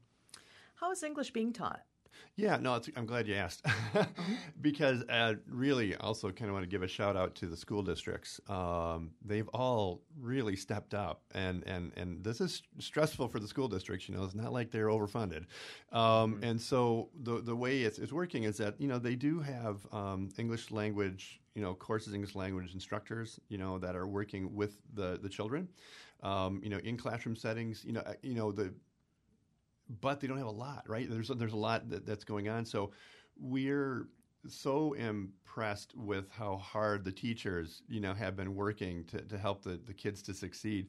[0.76, 1.82] How is English being taught?
[2.38, 4.34] Yeah, no, I'm glad you asked mm-hmm.
[4.60, 7.82] because uh, really, also kind of want to give a shout out to the school
[7.82, 8.40] districts.
[8.48, 13.66] Um, they've all really stepped up, and and and this is stressful for the school
[13.66, 14.08] districts.
[14.08, 15.46] You know, it's not like they're overfunded,
[15.90, 16.44] um, mm-hmm.
[16.44, 19.84] and so the the way it's, it's working is that you know they do have
[19.92, 24.78] um, English language you know courses English language instructors you know that are working with
[24.94, 25.68] the the children.
[26.22, 28.72] Um, you know, in classroom settings, you know, uh, you know the
[30.00, 31.08] but they don't have a lot, right?
[31.08, 32.64] There's there's a lot that, that's going on.
[32.64, 32.92] So
[33.38, 34.08] we're
[34.46, 39.62] so impressed with how hard the teachers, you know, have been working to, to help
[39.62, 40.88] the, the kids to succeed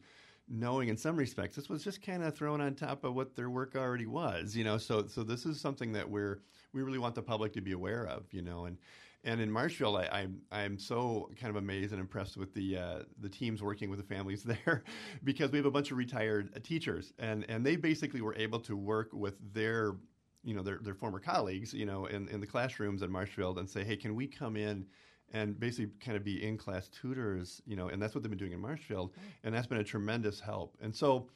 [0.50, 3.50] knowing in some respects this was just kind of thrown on top of what their
[3.50, 4.78] work already was, you know.
[4.78, 6.42] So so this is something that we're
[6.74, 8.78] we really want the public to be aware of, you know, and
[9.24, 13.00] and in Marshfield, I, I'm I'm so kind of amazed and impressed with the uh,
[13.20, 14.84] the teams working with the families there,
[15.24, 18.78] because we have a bunch of retired teachers, and and they basically were able to
[18.78, 19.96] work with their
[20.44, 23.70] you know their their former colleagues, you know, in in the classrooms at Marshfield, and
[23.70, 24.86] say, hey, can we come in
[25.32, 28.40] and basically kind of be in class tutors, you know, and that's what they've been
[28.40, 30.76] doing in Marshfield, and that's been a tremendous help.
[30.82, 31.28] And so,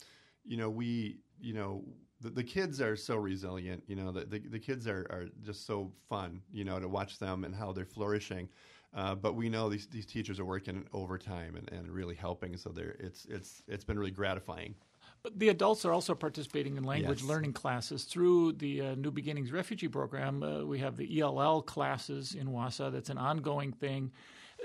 [0.43, 1.83] you know, we, you know,
[2.23, 5.67] the, the kids are so resilient, you know, the, the, the kids are, are just
[5.67, 8.49] so fun, you know, to watch them and how they're flourishing.
[8.95, 12.69] Uh, but we know these, these teachers are working overtime and, and really helping, so
[12.69, 14.73] they're, it's, it's, it's been really gratifying.
[15.23, 17.29] But the adults are also participating in language Yes.
[17.29, 20.43] learning classes through the uh, New Beginnings Refugee Program.
[20.43, 22.91] Uh, we have the ELL classes in Wausau.
[22.91, 24.11] That's an ongoing thing.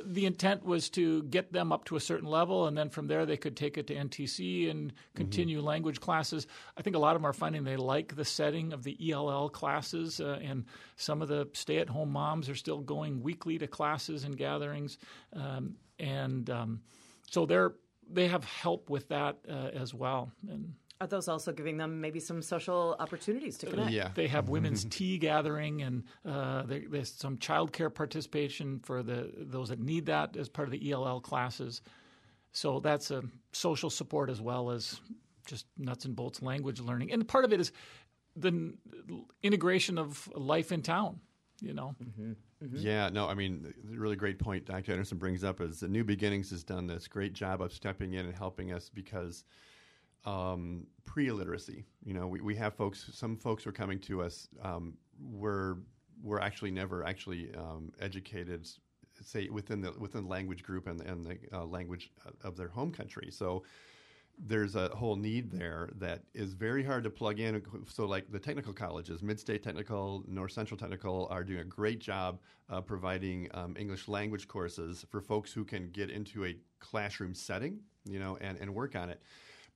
[0.04, 3.26] The intent was to get them up to a certain level, and then from there
[3.26, 6.46] they could take it to NTC and continue language classes.
[6.76, 9.48] I think a lot of them are finding they like the setting of the ELL
[9.50, 10.64] classes, uh, and
[10.96, 14.98] some of the stay-at-home moms are still going weekly to classes and gatherings,
[15.32, 16.80] um, and um,
[17.30, 17.74] so they're
[18.10, 20.32] they have help with that uh, as well.
[20.48, 23.92] And Are those also giving them maybe some social opportunities to connect?
[23.92, 24.10] Yeah.
[24.14, 24.88] they have women's mm-hmm.
[24.90, 30.36] tea gathering, and uh, there, there's some childcare participation for the those that need that
[30.36, 31.82] as part of the ELL classes.
[32.50, 35.00] So that's a social support as well as
[35.46, 37.70] just nuts and bolts language learning, and part of it is
[38.34, 38.74] the
[39.42, 41.20] integration of life in town.
[41.60, 42.32] You know, mm-hmm.
[42.64, 42.76] Mm-hmm.
[42.78, 44.92] Yeah, no, I mean, the really great point Dr.
[44.92, 48.26] Anderson brings up is the New Beginnings has done this great job of stepping in
[48.26, 49.44] and helping us because
[50.24, 54.94] um, pre-illiteracy, you know, we, we have folks, some folks are coming to us um,
[55.20, 55.78] were,
[56.22, 58.68] were actually never actually um, educated,
[59.22, 62.10] say, within the, within the language group and, and the uh, language
[62.42, 63.30] of their home country.
[63.30, 63.62] So
[64.46, 67.62] there's a whole need there that is very hard to plug in.
[67.88, 71.98] So, like the technical colleges, Mid State Technical, North Central Technical, are doing a great
[71.98, 72.38] job
[72.70, 77.80] uh, providing um, English language courses for folks who can get into a classroom setting,
[78.04, 79.20] you know, and, and work on it.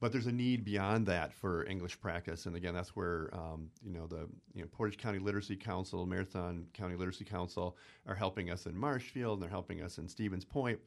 [0.02, 3.92] But there's a need beyond that for English practice, and again, that's where um, you
[3.92, 7.76] know the you know, Portage County Literacy Council, Marathon County Literacy Council
[8.08, 10.80] are helping us in Marshfield, and they're helping us in Stevens Point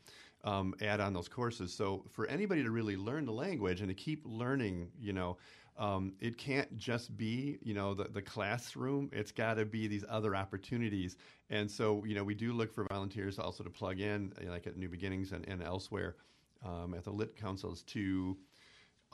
[0.43, 1.73] um, add on those courses.
[1.73, 5.37] So for anybody to really learn the language and to keep learning, you know,
[5.77, 9.09] um, it can't just be you know the, the classroom.
[9.13, 11.15] It's got to be these other opportunities.
[11.49, 14.51] And so you know we do look for volunteers also to plug in, you know,
[14.51, 16.17] like at New Beginnings and, and elsewhere
[16.65, 18.35] um, at the Lit Councils to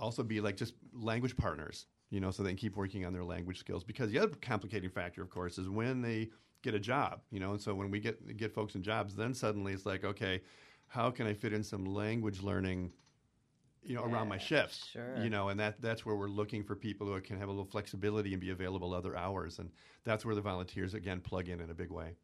[0.02, 3.24] also be like just language partners, you know, so they can keep working on their
[3.24, 3.84] language skills.
[3.84, 6.30] Because the other complicating factor, of course, is when they
[6.64, 9.34] get a job, you know, and so when we get get folks in jobs, then
[9.34, 10.42] suddenly it's like, okay,
[10.88, 12.92] how can I fit in some language learning,
[13.84, 15.24] you know, around my shifts, sure.
[15.24, 17.66] you know, and that that's where we're looking for people who can have a little
[17.66, 19.70] flexibility and be available other hours, and
[20.04, 22.16] that's where the volunteers again plug in in a big way.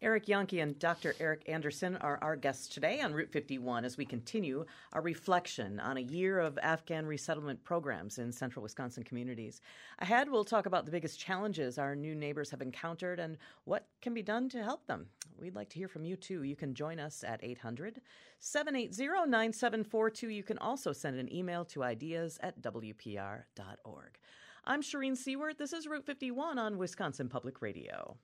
[0.00, 1.16] Eric Jahnke and Dr.
[1.18, 5.96] Eric Anderson are our guests today on Route 51 as we continue our reflection on
[5.96, 9.60] a year of Afghan resettlement programs in central Wisconsin communities.
[9.98, 14.14] Ahead, we'll talk about the biggest challenges our new neighbors have encountered and what can
[14.14, 15.06] be done to help them.
[15.36, 16.44] We'd like to hear from you too.
[16.44, 18.00] You can join us at 800
[18.38, 20.28] 780 9742.
[20.28, 24.18] You can also send an email to ideas at WPR.org.
[24.64, 25.58] I'm Shereen Siewert.
[25.58, 28.16] This is Route 51 on Wisconsin Public Radio.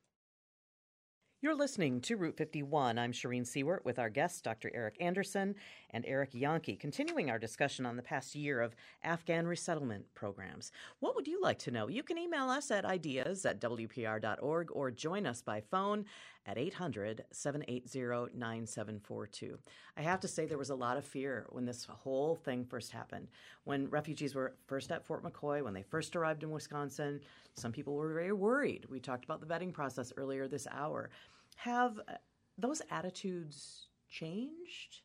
[1.45, 2.99] You're listening to Route 51.
[2.99, 4.71] I'm Shereen Siewert with our guests, Dr.
[4.73, 5.55] Eric Anderson
[5.91, 10.73] and Eric Jahnke, continuing our discussion on the past year of Afghan resettlement programs.
[11.01, 11.89] What would you like to know?
[11.89, 16.07] You can email us at ideas at WPR.org or join us by phone
[16.47, 19.59] at 800 780 9742.
[19.97, 22.91] I have to say, there was a lot of fear when this whole thing first
[22.91, 23.29] happened.
[23.65, 27.21] When refugees were first at Fort McCoy, when they first arrived in Wisconsin,
[27.55, 28.87] some people were very worried.
[28.91, 31.11] We talked about the vetting process earlier this hour.
[31.57, 32.14] Have uh,
[32.59, 35.01] those attitudes changed?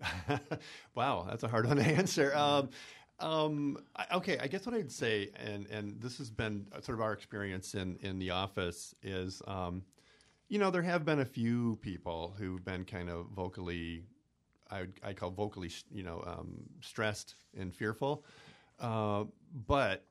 [0.94, 2.34] wow, that's a hard one to answer.
[2.34, 2.70] Um,
[3.20, 3.78] um,
[4.12, 7.74] okay, I guess what I'd say, and and this has been sort of our experience
[7.74, 9.82] in in the office is, um,
[10.48, 14.04] you know, there have been a few people who've been kind of vocally,
[14.70, 18.24] I I call vocally, you know, um, stressed and fearful,
[18.78, 19.24] uh,
[19.66, 20.06] but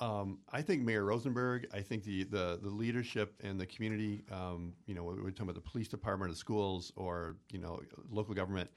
[0.00, 4.72] um, I think Mayor Rosenberg, I think the, the, the leadership and the community, um,
[4.86, 7.80] you know, we're talking about the police department, the schools, or you know,
[8.10, 8.70] local government,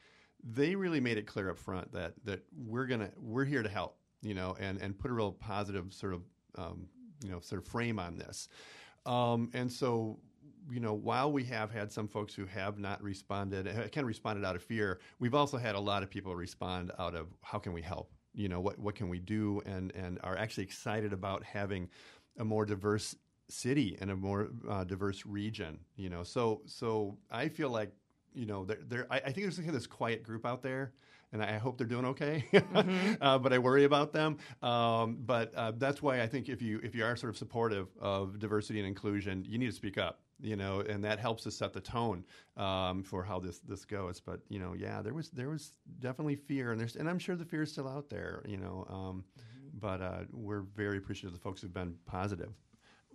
[0.43, 3.97] they really made it clear up front that that we're gonna we're here to help,
[4.21, 6.21] you know, and and put a real positive sort of
[6.57, 6.88] um,
[7.24, 8.49] you know sort of frame on this,
[9.05, 10.19] um, and so
[10.69, 14.45] you know, while we have had some folks who have not responded, kind of responded
[14.45, 17.74] out of fear, we've also had a lot of people respond out of how can
[17.74, 18.11] we help?
[18.34, 19.61] You know, what what can we do?
[19.65, 21.89] And and are actually excited about having
[22.38, 23.15] a more diverse
[23.49, 25.79] city and a more uh, diverse region.
[25.95, 27.91] You know, so so I feel like
[28.34, 30.93] you know there, there I, I think there's kind of this quiet group out there
[31.34, 32.45] and I hope they're doing okay.
[32.53, 33.13] Mm-hmm.
[33.21, 34.38] uh, but I worry about them.
[34.61, 37.88] Um, but uh, that's why I think if you if you are sort of supportive
[37.99, 40.22] of diversity and inclusion, you need to speak up.
[40.43, 42.25] You know, and that helps us set the tone
[42.57, 44.19] um, for how this this goes.
[44.19, 47.35] But you know, yeah, there was there was definitely fear, and there's and I'm sure
[47.35, 48.43] the fear is still out there.
[48.45, 49.79] You know, um, mm-hmm.
[49.79, 52.53] but uh, we're very appreciative of the folks who've been positive.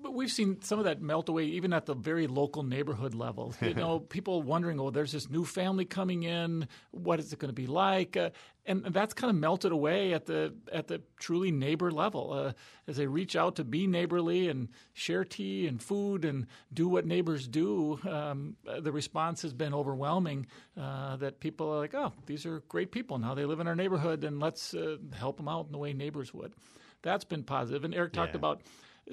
[0.01, 3.55] But we've seen some of that melt away, even at the very local neighborhood level.
[3.69, 6.69] You know, people wondering, "Oh, there's this new family coming in.
[6.91, 8.31] What is it going to be like?" Uh,
[8.65, 12.53] and that's kind of melted away at the at the truly neighbor level uh,
[12.87, 17.05] as they reach out to be neighborly and share tea and food and do what
[17.05, 17.99] neighbors do.
[18.09, 20.47] Um, the response has been overwhelming.
[20.77, 23.19] Uh, that people are like, "Oh, these are great people.
[23.19, 25.93] Now they live in our neighborhood, and let's uh, help them out in the way
[25.93, 26.55] neighbors would."
[27.03, 27.85] That's been positive.
[27.85, 28.39] And Eric talked yeah.
[28.39, 28.63] about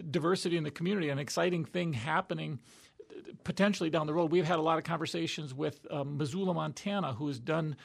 [0.09, 2.59] diversity in the community, an exciting thing happening
[3.43, 4.31] potentially down the road.
[4.31, 7.75] We've had a lot of conversations with um, Missoula, Montana, who has done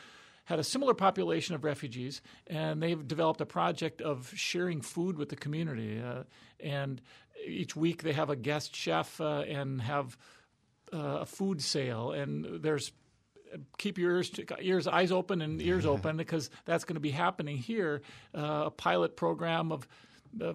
[0.44, 5.28] had a similar population of refugees, and they've developed a project of sharing food with
[5.28, 6.00] the community.
[6.00, 6.24] Uh,
[6.58, 7.00] and
[7.46, 10.16] each week they have a guest chef uh, and have
[10.92, 12.90] uh, a food sale, and there's
[13.78, 17.56] keep your ears, ears, eyes open and ears open because that's going to be happening
[17.56, 18.02] here.
[18.32, 19.86] Uh, a pilot program of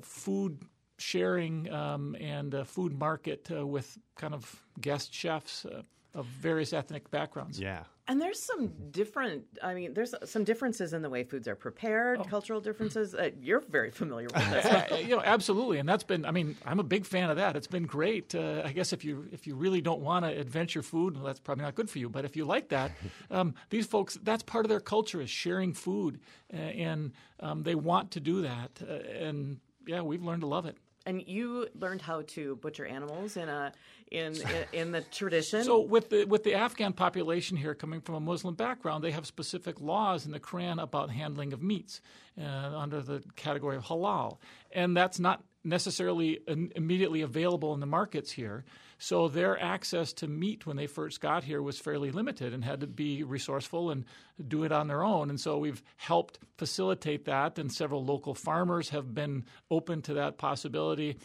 [0.01, 0.61] food
[0.97, 5.81] sharing um, and a food market uh, with kind of guest chefs uh,
[6.13, 7.59] of various ethnic backgrounds.
[7.59, 7.83] Yeah.
[8.07, 12.19] And there's some different, I mean, there's some differences in the way foods are prepared,
[12.19, 12.23] oh.
[12.23, 13.15] cultural differences.
[13.15, 15.03] Uh, you're very familiar with that.
[15.03, 15.79] you know, absolutely.
[15.79, 17.55] And that's been, I mean, I'm a big fan of that.
[17.55, 18.35] It's been great.
[18.35, 21.39] Uh, I guess if you if you really don't want to adventure food, well, that's
[21.39, 22.07] probably not good for you.
[22.07, 22.91] But if you like that,
[23.31, 26.19] um, these folks, that's part of their culture is sharing food.
[26.53, 28.69] Uh, and um, they want to do that.
[28.87, 30.77] Uh, and yeah, we've learned to love it.
[31.05, 33.71] And you learned how to butcher animals in a
[34.11, 34.35] in
[34.73, 35.63] in the tradition.
[35.63, 39.25] So with the with the Afghan population here coming from a Muslim background, they have
[39.25, 42.01] specific laws in the Quran about handling of meats
[42.39, 44.37] uh, under the category of halal,
[44.71, 48.63] and that's not necessarily immediately available in the markets here.
[48.97, 52.79] So their access to meat when they first got here was fairly limited and had
[52.79, 54.05] to be resourceful and
[54.47, 55.29] do it on their own.
[55.29, 60.37] And so we've helped facilitate that, and several local farmers have been open to that
[60.37, 61.17] possibility.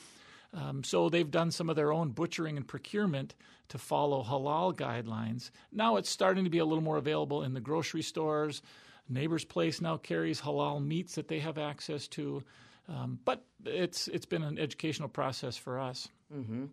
[0.53, 3.35] Um, so they've done some of their own butchering and procurement
[3.69, 5.51] to follow halal guidelines.
[5.71, 8.63] Now it's starting to be a little more available in the grocery stores.
[9.09, 12.43] Neighbor's Place now carries halal meats that they have access to.
[12.91, 16.09] Um, but it's it's been an educational process for us.
[16.35, 16.67] Mm-hmm.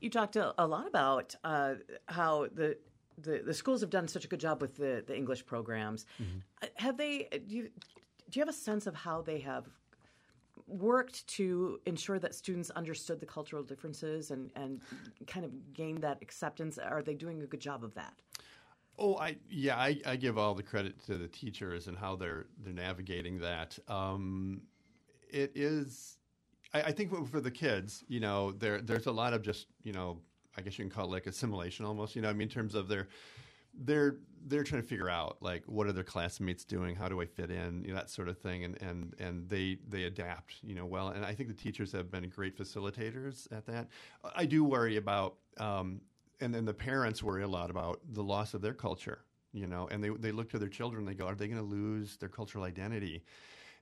[0.00, 1.74] You talked a, a lot about uh,
[2.06, 2.76] how the,
[3.16, 6.06] the, the schools have done such a good job with the, the English programs.
[6.20, 6.38] Mm-hmm.
[6.62, 7.28] Uh, have they?
[7.30, 7.62] Do you,
[8.30, 9.66] do you have a sense of how they have
[10.66, 14.80] worked to ensure that students understood the cultural differences and, and
[15.26, 16.78] kind of gained that acceptance?
[16.78, 18.14] Are they doing a good job of that?
[18.98, 22.46] Oh, I yeah, I, I give all the credit to the teachers and how they're
[22.62, 23.78] they're navigating that.
[23.88, 24.62] Um,
[25.34, 26.18] it is
[26.72, 29.92] I, I think for the kids, you know, there there's a lot of just you
[29.92, 30.20] know,
[30.56, 32.16] I guess you can call it like assimilation almost.
[32.16, 33.08] You know, I mean, in terms of their
[33.76, 34.16] they're
[34.46, 36.94] they're trying to figure out like what are their classmates doing?
[36.94, 37.82] How do i fit in?
[37.82, 38.64] You know, that sort of thing.
[38.64, 41.08] And and and they they adapt you know well.
[41.08, 43.88] And i think the teachers have been great facilitators at that.
[44.36, 46.00] I do worry about um,
[46.40, 49.20] and then the parents worry a lot about the loss of their culture
[49.52, 51.64] you know and they they look to their children they go are they going to
[51.64, 53.22] lose their cultural identity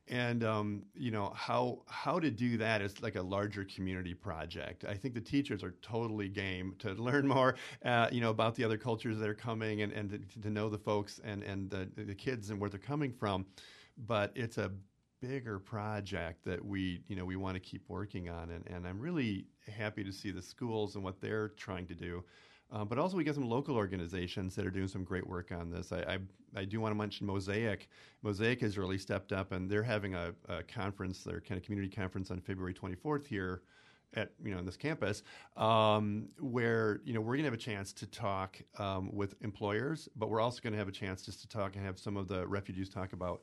[0.09, 4.85] and um, you know how how to do that is like a larger community project.
[4.85, 8.65] I think the teachers are totally game to learn more, uh, you know, about the
[8.65, 11.89] other cultures that are coming and, and to, to know the folks and and the,
[11.97, 13.47] the kids and where they're coming from.
[14.07, 14.73] But it's a
[15.21, 18.99] bigger project that we you know we want to keep working on, and, and I'm
[18.99, 22.25] really happy to see the schools and what they're trying to do.
[22.73, 25.68] Uh, but also, we get some local organizations that are doing some great work on
[25.68, 25.93] this.
[25.93, 26.18] I, I,
[26.61, 27.89] I, do want to mention Mosaic.
[28.23, 31.95] Mosaic has really stepped up, and they're having a, a, conference, their kind of community
[31.95, 33.61] conference on February 24th here
[34.14, 35.23] at you know on this campus,
[35.59, 40.09] um, where you know we're going to have a chance to talk um, with employers,
[40.16, 42.27] but we're also going to have a chance just to talk and have some of
[42.27, 43.43] the refugees talk about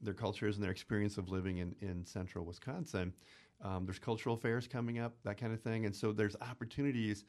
[0.00, 3.12] their cultures and their experience of living in, in central Wisconsin.
[3.62, 7.24] Um, there's cultural fairs coming up, that kind of thing, and so there's opportunities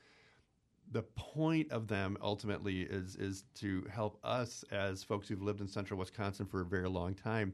[0.92, 5.68] the point of them ultimately is is to help us as folks who've lived in
[5.68, 7.54] central Wisconsin for a very long time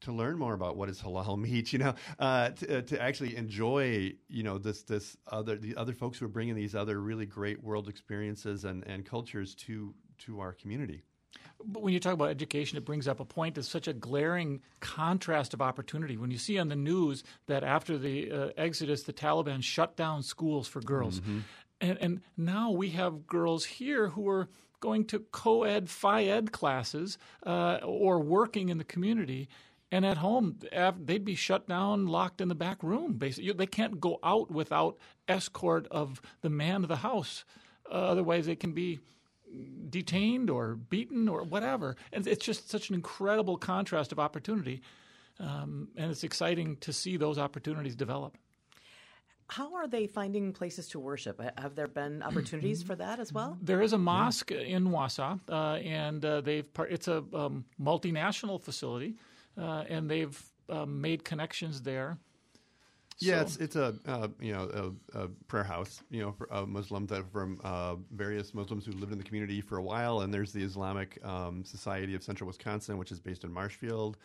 [0.00, 3.36] to learn more about what is halal meat, you know, uh, to, uh, to actually
[3.36, 7.26] enjoy, you know, this this other the other folks who are bringing these other really
[7.26, 11.02] great world experiences and, and cultures to to our community.
[11.64, 14.62] But when you talk about education, it brings up a point of such a glaring
[14.80, 16.16] contrast of opportunity.
[16.16, 20.22] When you see on the news that after the uh, Exodus, the Taliban shut down
[20.22, 21.40] schools for girls, mm-hmm.
[21.80, 24.48] And, and now we have girls here who are
[24.80, 29.48] going to co-ed, phy-ed classes uh, or working in the community.
[29.92, 30.58] And at home,
[31.04, 33.14] they'd be shut down, locked in the back room.
[33.14, 37.44] Basically, they can't go out without escort of the man of the house.
[37.90, 39.00] Uh, otherwise, they can be
[39.88, 41.96] detained or beaten or whatever.
[42.12, 44.80] And it's just such an incredible contrast of opportunity.
[45.40, 48.36] Um, and it's exciting to see those opportunities develop.
[49.50, 51.42] How are they finding places to worship?
[51.58, 53.58] Have there been opportunities for that as well?
[53.60, 54.58] There is a mosque yeah.
[54.58, 59.16] in Wausau, uh, and uh, they've par- it's a um, multinational facility,
[59.58, 62.18] uh, and they've um, made connections there.
[63.18, 63.42] Yeah, so.
[63.42, 67.10] it's it's a uh, you know a, a, prayer house you know for uh, Muslims
[67.10, 70.52] that from uh, various Muslims who lived in the community for a while, and there's
[70.52, 74.16] the Islamic um, Society of Central Wisconsin, which is based in Marshfield.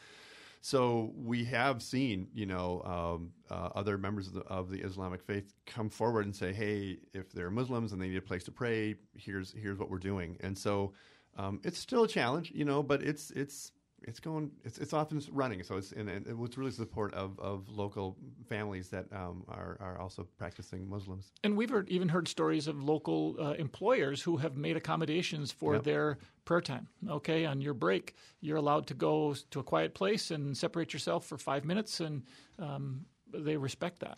[0.66, 5.22] So we have seen, you know, um, uh, other members of the, of the, Islamic
[5.22, 8.51] faith come forward and say, "Hey, if they're Muslims and they need a place to
[8.51, 10.93] pray, here's here's what we're doing." And so
[11.38, 13.74] um, it's still a challenge, you know, but it's it's
[14.08, 15.64] it's going it's, it's often running.
[15.64, 18.16] So it's and, and it's really support of, of local
[18.47, 21.32] families that um, are, are also practicing muslims.
[21.43, 25.76] And we've heard, even heard stories of local uh, employers who have made accommodations for
[25.76, 25.84] yep.
[25.84, 26.88] their prayer time.
[27.10, 31.26] Okay on your break you're allowed to go to a quiet place and separate yourself
[31.26, 32.24] for five minutes and
[32.60, 34.18] um, they respect that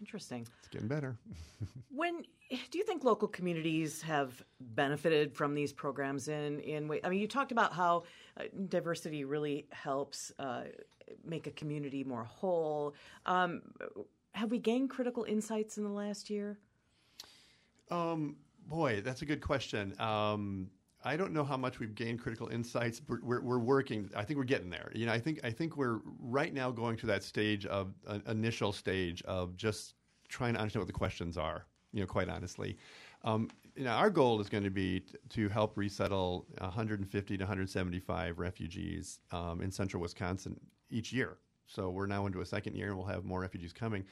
[0.00, 0.46] Interesting.
[0.58, 1.16] It's getting better.
[1.90, 2.22] when
[2.70, 7.28] do you think local communities have benefited from these programs in in I mean, you
[7.28, 8.04] talked about how
[8.36, 10.62] uh, diversity really helps uh,
[11.24, 12.94] make a community more whole.
[13.26, 13.62] Um,
[14.32, 16.58] have we gained critical insights in the last year?
[17.90, 18.36] Um,
[18.68, 19.94] boy, that's a good question.
[20.00, 20.70] Um,
[21.02, 23.00] I don't know how much we've gained critical insights.
[23.08, 24.10] We're, we're, we're, working.
[24.14, 24.90] I think we're getting there.
[24.94, 28.18] You know, I think I think we're right now going to that stage of uh,
[28.28, 29.94] initial stage of just
[30.28, 31.66] trying to understand what the questions are.
[31.92, 32.76] You know, quite honestly,
[33.24, 37.42] um, you know, our goal is going to be t- to help resettle 150 to
[37.42, 40.58] 175 refugees um, in central Wisconsin
[40.90, 41.38] each year.
[41.70, 44.04] So we're now into a second year, and we'll have more refugees coming.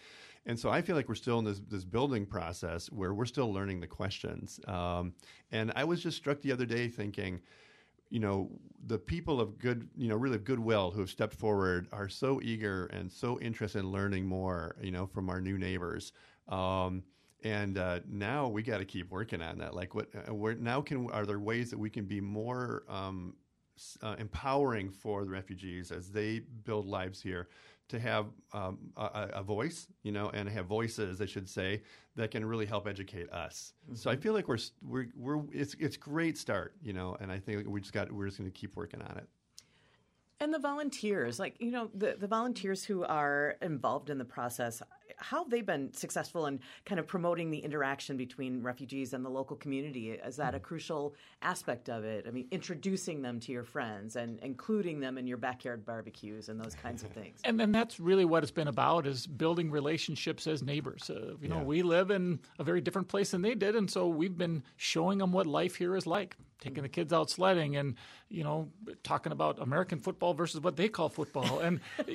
[0.47, 3.53] And so I feel like we're still in this this building process where we're still
[3.53, 4.61] learning the questions.
[4.67, 5.13] Um,
[5.53, 7.41] and I was just struck the other day thinking,
[8.11, 8.51] you know,
[8.87, 12.41] the people of good, you know, really of goodwill who have stepped forward are so
[12.43, 16.13] eager and so interested in learning more, you know, from our new neighbors.
[16.49, 17.03] Um,
[17.45, 19.75] and uh, now we got to keep working on that.
[19.75, 20.09] Like, what?
[20.15, 23.35] Uh, where now can are there ways that we can be more um,
[24.03, 27.49] uh, empowering for the refugees as they build lives here
[27.89, 31.83] to have um, a, a, voice, you know, and have voices, I should say,
[32.17, 33.73] that can really help educate us.
[33.87, 33.97] Mm-hmm.
[33.97, 37.39] So I feel like we're we're we're it's it's great start, you know, and I
[37.39, 39.27] think we just got we're just going to keep working on it.
[40.41, 44.83] And the volunteers, like you know, the the volunteers who are involved in the process,
[45.19, 49.29] how have they been successful in kind of promoting the interaction between refugees and the
[49.29, 50.11] local community?
[50.11, 52.27] Is that a crucial aspect of it?
[52.27, 56.61] I mean, introducing them to your friends and including them in your backyard barbecues and
[56.61, 57.41] those kinds of things.
[57.45, 61.11] And then that's really what it's been about is building relationships as neighbors.
[61.11, 64.09] Uh, you know, we live in a very different place than they did, and so
[64.09, 67.95] we've been showing them what life here is like taking the kids out sledding and
[68.29, 68.69] you know
[69.03, 71.61] talking about American football versus what they call football.
[71.61, 71.81] And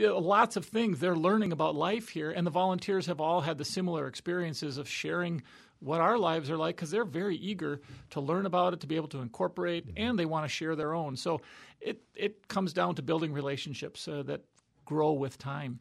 [0.00, 0.98] lots of things.
[0.98, 2.30] They're learning about life here.
[2.30, 5.42] And the volunteers have all had the similar experiences of sharing
[5.80, 8.96] what our lives are like because they're very eager to learn about it to be
[8.96, 10.04] able to incorporate mm-hmm.
[10.04, 11.16] and they want to share their own.
[11.16, 11.40] So
[11.80, 14.42] it it comes down to building relationships uh, that
[14.84, 15.80] grow with time.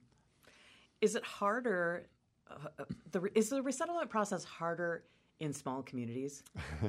[1.01, 2.07] Is it harder
[2.49, 5.03] uh, uh the, is the resettlement process harder
[5.41, 6.43] in small communities?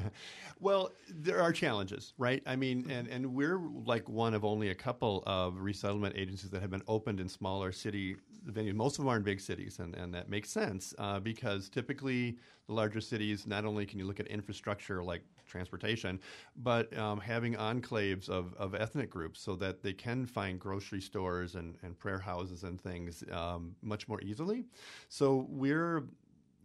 [0.61, 2.42] well, there are challenges, right?
[2.46, 6.61] I mean, and, and we're like one of only a couple of resettlement agencies that
[6.61, 8.74] have been opened in smaller city venues.
[8.74, 12.36] Most of them are in big cities, and, and that makes sense uh, because typically
[12.66, 16.20] the larger cities, not only can you look at infrastructure like transportation,
[16.57, 21.55] but um, having enclaves of, of ethnic groups so that they can find grocery stores
[21.55, 24.64] and, and prayer houses and things um, much more easily.
[25.09, 26.05] So we're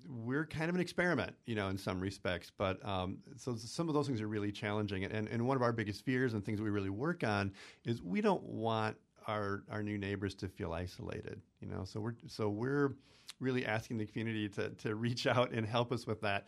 [0.10, 2.52] we're kind of an experiment, you know, in some respects.
[2.58, 5.04] But um, so some of those things are really challenging.
[5.04, 7.52] And, and one of our biggest fears and things we really work on
[7.86, 8.96] is we don't want
[9.28, 11.84] our our new neighbors to feel isolated, you know.
[11.84, 12.96] So we're so we're
[13.40, 16.48] really asking the community to, to reach out and help us with that.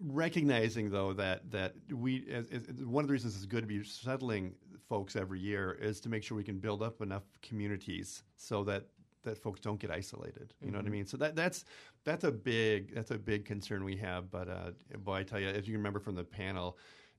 [0.00, 3.84] Recognizing though that that we as, as, one of the reasons it's good to be
[3.84, 4.54] settling
[4.88, 8.86] folks every year is to make sure we can build up enough communities so that
[9.24, 10.54] that folks don't get isolated.
[10.62, 11.06] You know what I mean?
[11.06, 11.64] So that that's
[12.04, 14.30] that's a big that's a big concern we have.
[14.30, 16.78] But uh, boy, I tell you, if you remember from the panel,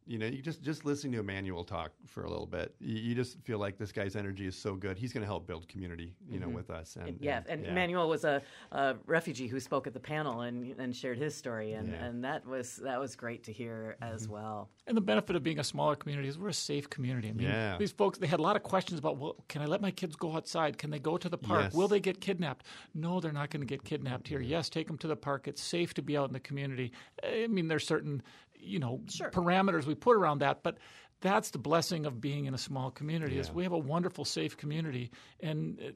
[0.09, 3.15] you know, you just just listening to Emmanuel talk for a little bit, you, you
[3.15, 4.97] just feel like this guy's energy is so good.
[4.97, 6.55] He's going to help build community, you know, mm-hmm.
[6.55, 6.97] with us.
[6.99, 7.69] And Yeah, and yeah.
[7.69, 8.41] Emmanuel was a,
[8.71, 12.05] a refugee who spoke at the panel and, and shared his story, and, Yeah.
[12.05, 14.33] and that was that was great to hear as mm-hmm.
[14.33, 14.69] well.
[14.87, 17.29] And the benefit of being a smaller community is we're a safe community.
[17.29, 17.77] I mean, Yeah.
[17.77, 20.15] these folks, they had a lot of questions about, well, can I let my kids
[20.15, 20.79] go outside?
[20.79, 21.65] Can they go to the park?
[21.65, 21.73] Yes.
[21.75, 22.65] Will they get kidnapped?
[22.95, 24.41] No, they're not going to get kidnapped here.
[24.41, 25.47] Yes, take them to the park.
[25.47, 26.93] It's safe to be out in the community.
[27.23, 28.23] I mean, there's certain,
[28.59, 29.01] you know,
[29.31, 30.77] parameters we put around that, but
[31.21, 34.55] that's the blessing of being in a small community is we have a wonderful, safe
[34.55, 35.11] community.
[35.41, 35.91] And uh,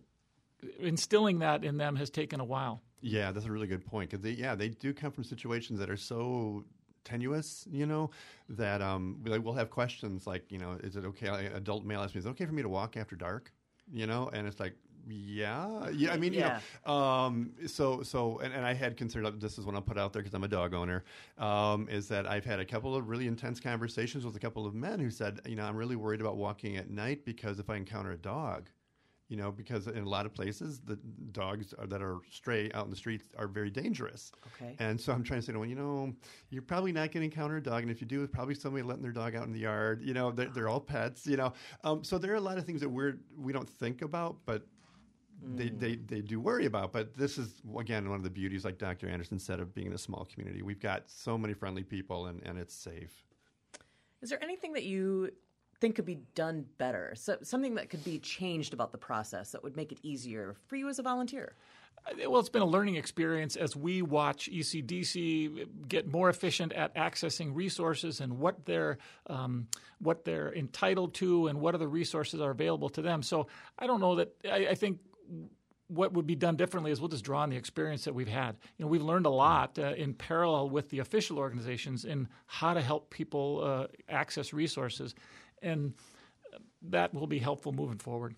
[0.79, 2.81] instilling that in them has taken a while.
[3.01, 5.89] Yeah, that's a really good point because they, yeah, they do come from situations that
[5.89, 6.63] are so
[7.03, 8.11] tenuous, you know,
[8.49, 11.27] that um, like we'll have questions like, you know, is it okay?
[11.27, 13.51] An adult male asks me, is it okay for me to walk after dark?
[13.91, 14.75] You know, and it's like,
[15.09, 16.13] yeah, yeah.
[16.13, 16.59] I mean, Yeah.
[16.59, 19.97] you know, um, so so, and, and I had considered this is what I'll put
[19.97, 21.03] out there because I'm a dog owner.
[21.37, 24.73] Um, is that I've had a couple of really intense conversations with a couple of
[24.73, 27.75] men who said, you know, I'm really worried about walking at night because if I
[27.75, 28.69] encounter a dog,
[29.29, 30.95] you know, because in a lot of places the
[31.31, 34.31] dogs are, that are stray out in the streets are very dangerous.
[34.61, 34.75] Okay.
[34.79, 36.13] And so I'm trying to say, well, you know,
[36.51, 38.83] you're probably not going to encounter a dog, and if you do, it's probably somebody
[38.83, 40.03] letting their dog out in the yard.
[40.03, 41.25] You know, they're, they're all pets.
[41.25, 44.01] You know, um, so there are a lot of things that we're we don't think
[44.01, 44.67] about, but.
[45.55, 48.77] They, they, they do worry about, but this is again one of the beauties, like
[48.77, 49.09] Dr.
[49.09, 50.61] Anderson said, of being in a small community.
[50.61, 53.25] We've got so many friendly people, and, and it's safe.
[54.21, 55.31] Is there anything that you
[55.81, 57.13] think could be done better?
[57.15, 60.77] So, something that could be changed about the process that would make it easier for
[60.77, 61.55] you as a volunteer?
[62.07, 66.71] Uh, Well, it's been a learning experience as we watch E ECDC get more efficient
[66.73, 69.67] at accessing resources and what they're um,
[69.99, 73.21] what they're entitled to and what other resources are available to them.
[73.21, 74.99] So I don't know that I, I think
[75.87, 78.55] what would be done differently is we'll just draw on the experience that we've had.
[78.77, 82.73] You know, we've learned a lot uh, in parallel with the official organizations in how
[82.73, 85.13] to help people uh, access resources,
[85.61, 85.93] and
[86.89, 88.35] that will be helpful moving forward.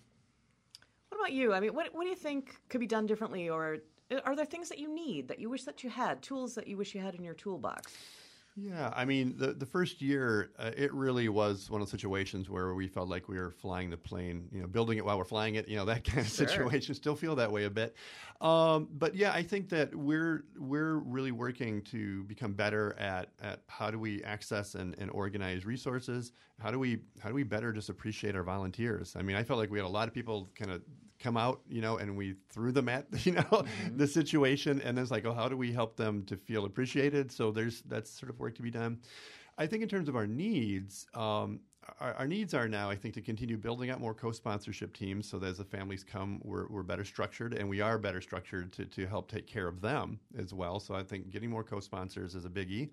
[1.08, 1.52] What about you?
[1.52, 3.78] I mean, what, what do you think could be done differently, or
[4.24, 6.76] are there things that you need that you wish that you had, tools that you
[6.76, 7.96] wish you had in your toolbox?
[8.58, 12.48] Yeah, I mean, the the first year, uh, it really was one of those situations
[12.48, 15.26] where we felt like we were flying the plane, you know, building it while we're
[15.26, 16.72] flying it, you know, that kind of Sure.
[16.72, 16.94] situation.
[16.94, 17.94] Still feel that way a bit,
[18.40, 23.64] um, but yeah, I think that we're we're really working to become better at at
[23.68, 26.32] how do we access and, and organize resources.
[26.58, 29.16] How do we how do we better just appreciate our volunteers?
[29.16, 30.82] I mean, I felt like we had a lot of people kind of
[31.26, 33.64] come out, you know, and we threw them at you know
[33.96, 37.32] the situation, and then it's like, oh, how do we help them to feel appreciated?
[37.32, 39.00] So there's that's sort of work to be done.
[39.58, 41.60] I think in terms of our needs, um,
[41.98, 45.38] our, our needs are now, I think, to continue building out more co-sponsorship teams, so
[45.38, 48.84] that as the families come, we're, we're better structured, and we are better structured to
[48.84, 50.78] to help take care of them as well.
[50.78, 52.90] So I think getting more co-sponsors is a biggie,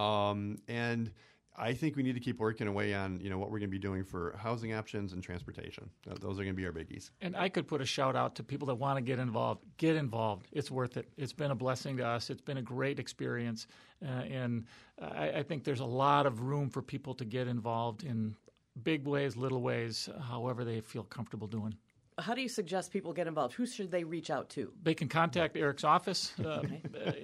[0.00, 1.10] um, and.
[1.58, 3.74] I think we need to keep working away on you know what we're going to
[3.74, 5.88] be doing for housing options and transportation.
[6.06, 7.10] Those are going to be our biggies.
[7.20, 9.64] And I could put a shout out to people that want to get involved.
[9.78, 10.46] Get involved.
[10.52, 11.08] It's worth it.
[11.16, 12.30] It's been a blessing to us.
[12.30, 13.66] It's been a great experience.
[14.04, 14.66] Uh, and
[15.00, 18.36] I, I think there's a lot of room for people to get involved in
[18.82, 21.74] big ways, little ways, however they feel comfortable doing.
[22.18, 23.54] How do you suggest people get involved?
[23.54, 24.72] Who should they reach out to?
[24.82, 26.62] They can contact Eric's office, uh,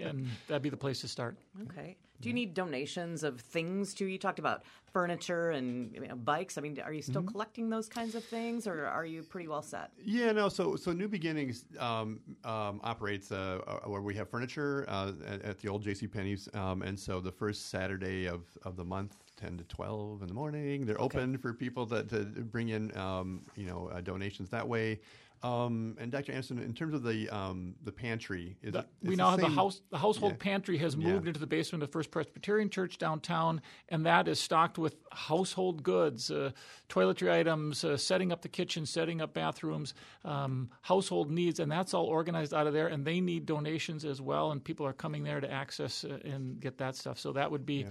[0.01, 1.37] and that'd be the place to start.
[1.63, 1.97] Okay.
[2.21, 4.07] Do you need donations of things too?
[4.07, 4.63] You talked about
[4.93, 6.57] furniture and you know, bikes.
[6.57, 9.63] I mean, are you still collecting those kinds of things, or are you pretty well
[9.63, 9.91] set?
[10.05, 10.49] Yeah, no.
[10.49, 15.43] So, so New Beginnings um, um, operates uh, uh, where we have furniture uh, at,
[15.43, 16.07] at the old J.C.
[16.07, 20.29] Penney's, um, and so the first Saturday of, of the month, ten to twelve in
[20.29, 24.49] the morning, they're open for people to, to bring in, um, you know, uh, donations
[24.51, 25.01] that way.
[25.45, 26.31] Um, and Dr.
[26.31, 29.81] Anderson, in terms of the um, the pantry, is it, we now have the house.
[29.91, 30.39] The household Yeah.
[30.39, 31.09] pantry has Yeah.
[31.09, 35.83] moved into the basement of First Presbyterian Church downtown, and that is stocked with household
[35.83, 36.53] goods, uh,
[36.89, 41.93] toiletry items, uh, setting up the kitchen, setting up bathrooms, um, household needs, and that's
[41.93, 42.87] all organized out of there.
[42.87, 46.61] And they need donations as well, and people are coming there to access uh, and
[46.61, 47.19] get that stuff.
[47.19, 47.87] So that would be.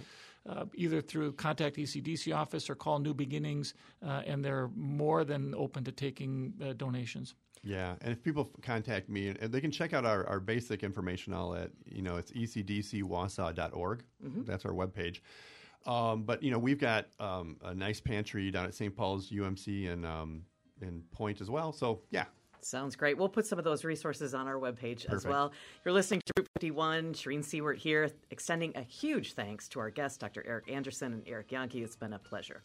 [0.50, 5.54] Uh, either through contact ECDC office or call New Beginnings, uh, and they're more than
[5.54, 7.36] open to taking uh, donations.
[7.64, 11.32] Yeah, and if people contact me, and they can check out our, our basic information
[11.32, 14.04] all at, you know, it's ecdcwausau.org.
[14.46, 15.20] That's our webpage.
[15.86, 18.96] Um, but, you know, we've got um, a nice pantry down at St.
[18.96, 20.42] Paul's UMC and um,
[20.82, 21.72] in Point as well.
[21.72, 22.26] So, yeah,
[22.64, 23.18] Sounds great.
[23.18, 25.30] We'll put some of those resources on our webpage as Perfect.
[25.30, 25.52] well.
[25.84, 27.14] You're listening to Route 51.
[27.14, 30.44] Shereen Siewert here, extending a huge thanks to our guests, Dr.
[30.48, 31.84] Eric Anderson and Eric Jahnke.
[31.84, 32.62] It's been a pleasure.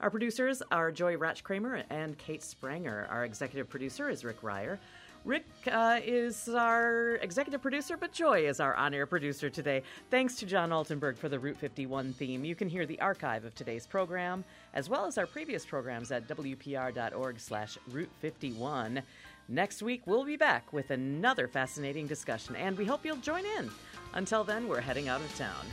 [0.00, 3.10] Our producers are Joy Ratch Kramer and Kate Spranger.
[3.10, 4.78] Our executive producer is Rick Ryer.
[5.24, 9.84] Rick uh, is our executive producer, but Joy is our on air producer today.
[10.10, 12.44] Thanks to John Altenberg for the Route 51 theme.
[12.44, 16.26] You can hear the archive of today's program, as well as our previous programs at
[16.26, 19.00] WPR.org slash Route 51.
[19.48, 23.70] Next week, we'll be back with another fascinating discussion, and we hope you'll join in.
[24.14, 25.66] Until then, we're heading out of town.